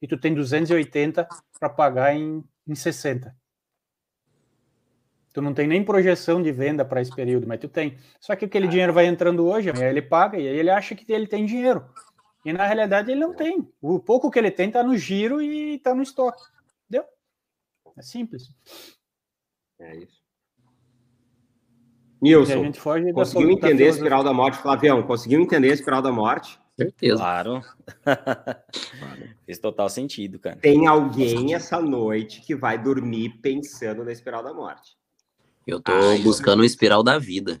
[0.00, 1.26] E tu tem 280
[1.58, 3.34] para pagar em em 60.
[5.32, 7.98] Tu não tem nem projeção de venda para esse período, mas tu tem.
[8.18, 11.12] Só que aquele dinheiro vai entrando hoje, aí ele paga e aí ele acha que
[11.12, 11.84] ele tem dinheiro.
[12.44, 13.70] E na realidade ele não tem.
[13.82, 16.42] O pouco que ele tem está no giro e está no estoque.
[16.88, 17.06] Entendeu?
[17.96, 18.48] É simples.
[19.78, 20.24] É isso.
[22.22, 22.72] Nilson,
[23.12, 24.58] conseguiu entender a espiral da morte?
[24.58, 26.58] Flavião, conseguiu entender a espiral da morte?
[26.76, 27.16] Certeza.
[27.16, 27.62] Claro.
[29.46, 30.56] Fez total sentido, cara.
[30.56, 34.96] Tem alguém essa noite que vai dormir pensando na espiral da morte.
[35.66, 37.58] Eu tô Ai, buscando a espiral da vida,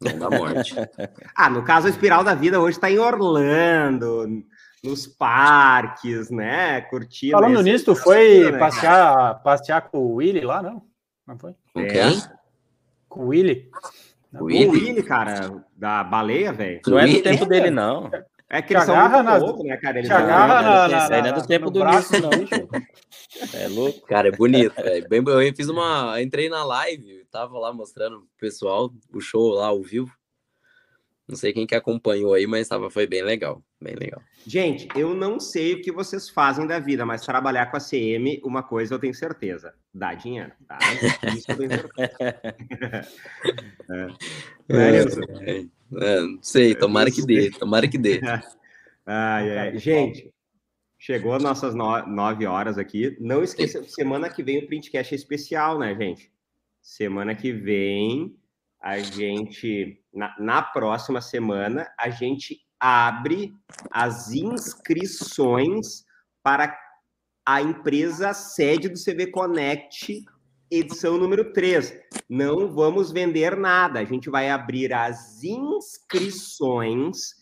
[0.00, 0.74] não da morte.
[1.34, 4.44] ah, no caso, a espiral da vida hoje tá em Orlando,
[4.84, 6.82] nos parques, né?
[6.82, 7.32] Curtindo.
[7.32, 10.82] Falando nisso, tu foi né, passear, passear com o Willy lá, não?
[11.26, 11.54] Não foi?
[11.72, 11.86] Com é.
[11.86, 12.22] quem?
[13.08, 13.70] Com o Willy.
[14.34, 14.66] O Willy?
[14.66, 16.80] o Willy, cara, da baleia, velho.
[16.86, 18.10] Não é do tempo dele, não.
[18.52, 19.98] É que eles são muito na, loucos, né, cara?
[19.98, 22.28] Eles te agarra na, na, na, é do tempo do braço, não.
[23.58, 24.06] é louco.
[24.06, 24.74] Cara, é bonito.
[24.76, 25.00] É.
[25.08, 26.20] Bem, eu fiz uma.
[26.20, 30.12] Entrei na live, tava lá mostrando pro pessoal o show lá ao vivo.
[31.28, 33.62] Não sei quem que acompanhou aí, mas tava, foi bem legal.
[33.80, 34.20] Bem legal.
[34.46, 38.40] Gente, eu não sei o que vocês fazem da vida, mas trabalhar com a CM,
[38.44, 40.78] uma coisa eu tenho certeza: dá dinheiro, tá?
[41.34, 42.18] Isso eu tenho certeza.
[44.68, 45.48] é.
[45.48, 45.66] É, é.
[46.00, 48.20] É, não sei, tomara que dê, tomara que dê.
[49.04, 49.78] ai, ai.
[49.78, 50.32] Gente,
[50.98, 53.16] chegou as nossas no nove horas aqui.
[53.20, 56.30] Não esqueça, semana que vem o Printcast é especial, né, gente?
[56.80, 58.34] Semana que vem
[58.82, 63.54] a gente, na, na próxima semana, a gente abre
[63.92, 66.04] as inscrições
[66.42, 66.76] para
[67.46, 70.24] a empresa sede do CV Connect,
[70.68, 71.96] edição número 3.
[72.28, 77.36] Não vamos vender nada, a gente vai abrir as inscrições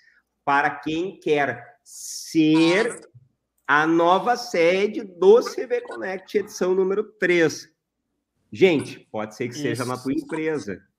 [0.45, 3.01] para quem quer ser
[3.67, 7.67] a nova sede do CV Connect, edição número 3.
[8.53, 9.63] Gente, pode ser que Isso.
[9.63, 10.90] seja na tua empresa.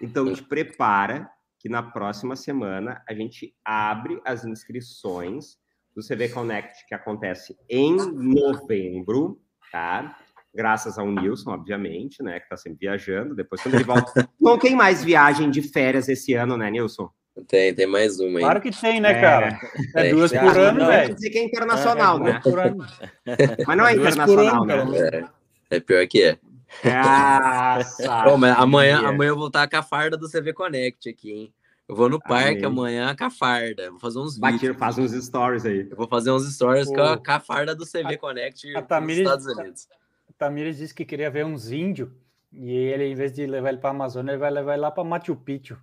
[0.00, 5.58] Então, te prepara que na próxima semana a gente abre as inscrições
[5.94, 9.40] do CV Connect, que acontece em novembro,
[9.70, 10.16] tá?
[10.54, 12.40] Graças ao Nilson, obviamente, né?
[12.40, 13.36] Que tá sempre viajando.
[13.36, 14.28] Depois, quando ele volta.
[14.40, 17.10] Não tem mais viagem de férias esse ano, né, Nilson?
[17.46, 18.44] Tem, tem mais uma aí.
[18.44, 19.60] Claro que tem, né, cara?
[19.94, 21.08] É, é duas por ano, velho.
[21.08, 22.40] Quer dizer que é internacional, é, é né?
[23.66, 25.28] Mas não é internacional, ano, né?
[25.70, 26.38] É, é pior que é.
[26.84, 31.54] Nossa, mas amanhã, amanhã eu vou estar com a farda do CV Connect aqui, hein?
[31.90, 32.66] Eu vou no parque Amém.
[32.66, 33.90] amanhã com a farda.
[33.90, 34.76] Vou fazer uns vídeos.
[34.76, 35.88] Faz uns stories aí.
[35.90, 38.82] Eu vou fazer uns stories com a, com a, farda do CV a, Connect a
[38.82, 39.88] Tamires, Estados Unidos.
[40.28, 42.08] A Tamires disse que queria ver uns índios.
[42.52, 44.90] E ele, em vez de levar ele para a Amazônia, ele vai levar ele lá
[44.90, 45.78] para Machu Picchu.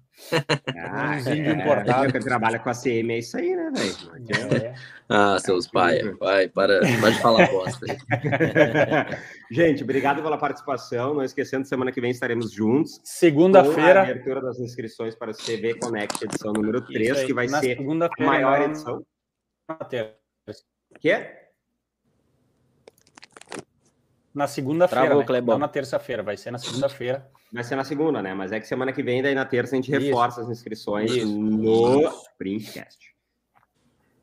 [0.78, 2.12] Ah, um índio é, importado.
[2.12, 4.66] que trabalha com a CM, é isso aí, né, velho?
[4.66, 4.76] É.
[5.08, 6.18] Ah, seus é pais.
[6.20, 7.86] Vai, para, pode falar bosta.
[9.50, 11.14] Gente, obrigado pela participação.
[11.14, 13.00] Não esquecendo, semana que vem estaremos juntos.
[13.02, 14.02] Segunda-feira.
[14.02, 18.62] abertura das inscrições para o CV Connect, edição número 3, que vai ser a maior
[18.64, 19.02] edição.
[19.70, 19.88] Na
[21.00, 21.47] Quê?
[24.38, 25.42] Na segunda-feira, né?
[25.42, 27.28] não na terça-feira, vai ser na segunda-feira.
[27.52, 28.36] Vai ser na segunda, né?
[28.36, 30.00] Mas é que semana que vem, daí na terça, a gente Isso.
[30.00, 31.28] reforça as inscrições Isso.
[31.28, 32.04] no
[32.38, 33.16] Printcast.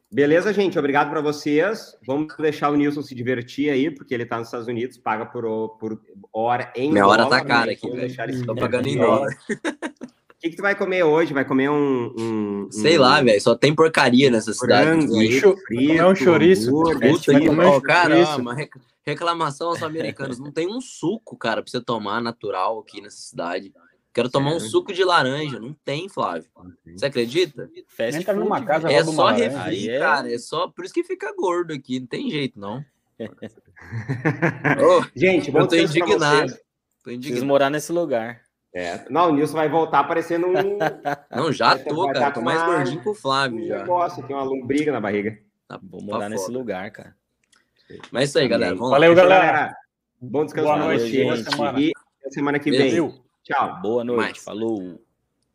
[0.09, 0.79] Beleza, gente?
[0.79, 1.99] Obrigado para vocês.
[2.07, 5.43] Vamos deixar o Nilson se divertir aí, porque ele está nos Estados Unidos, paga por,
[5.81, 6.01] por
[6.33, 9.37] hora em Minha dólar, hora tá cara aqui, Estou pagando em dólar.
[10.37, 11.33] O que, que tu vai comer hoje?
[11.33, 12.13] Vai comer um.
[12.19, 13.01] um Sei um...
[13.01, 13.41] lá, velho.
[13.41, 14.87] Só tem porcaria nessa cidade.
[14.87, 15.57] Frango, frito,
[15.93, 16.71] é um chouriço.
[16.75, 18.55] Oh, caramba,
[19.07, 20.39] reclamação aos americanos.
[20.39, 23.73] Não tem um suco, cara, pra você tomar natural aqui nessa cidade.
[24.15, 25.59] Quero tomar um suco de laranja.
[25.59, 26.49] Não tem, Flávio.
[26.87, 27.69] Você acredita?
[27.89, 29.99] Fast Entra food, numa casa, é só refri, é...
[29.99, 30.33] cara.
[30.33, 31.99] É só por isso que fica gordo aqui.
[31.99, 32.85] Não tem jeito, não.
[34.81, 36.57] oh, Gente, eu tô indignado.
[37.03, 37.21] tô indignado.
[37.21, 38.44] Preciso morar nesse lugar.
[38.75, 39.05] É.
[39.09, 40.53] Não, o Nilson vai voltar parecendo um.
[41.31, 42.33] Não, já tô, cara.
[42.33, 43.63] Tô mais gordinho que o Flávio.
[43.63, 43.79] Um já.
[43.79, 45.39] negócio, tem uma lombriga na barriga.
[45.69, 47.15] Tá, Vou morar nesse lugar, cara.
[48.11, 48.75] Mas é isso aí, galera.
[48.75, 49.23] Vamos Valeu, lá.
[49.23, 49.77] galera.
[50.21, 50.67] Bom descanso.
[50.67, 51.23] Boa noite.
[51.23, 51.81] Boa semana.
[51.81, 51.93] E
[52.31, 53.13] semana que vem.
[53.45, 53.81] Tchau.
[53.81, 54.21] Boa noite.
[54.21, 54.39] Mais.
[54.39, 55.01] Falou.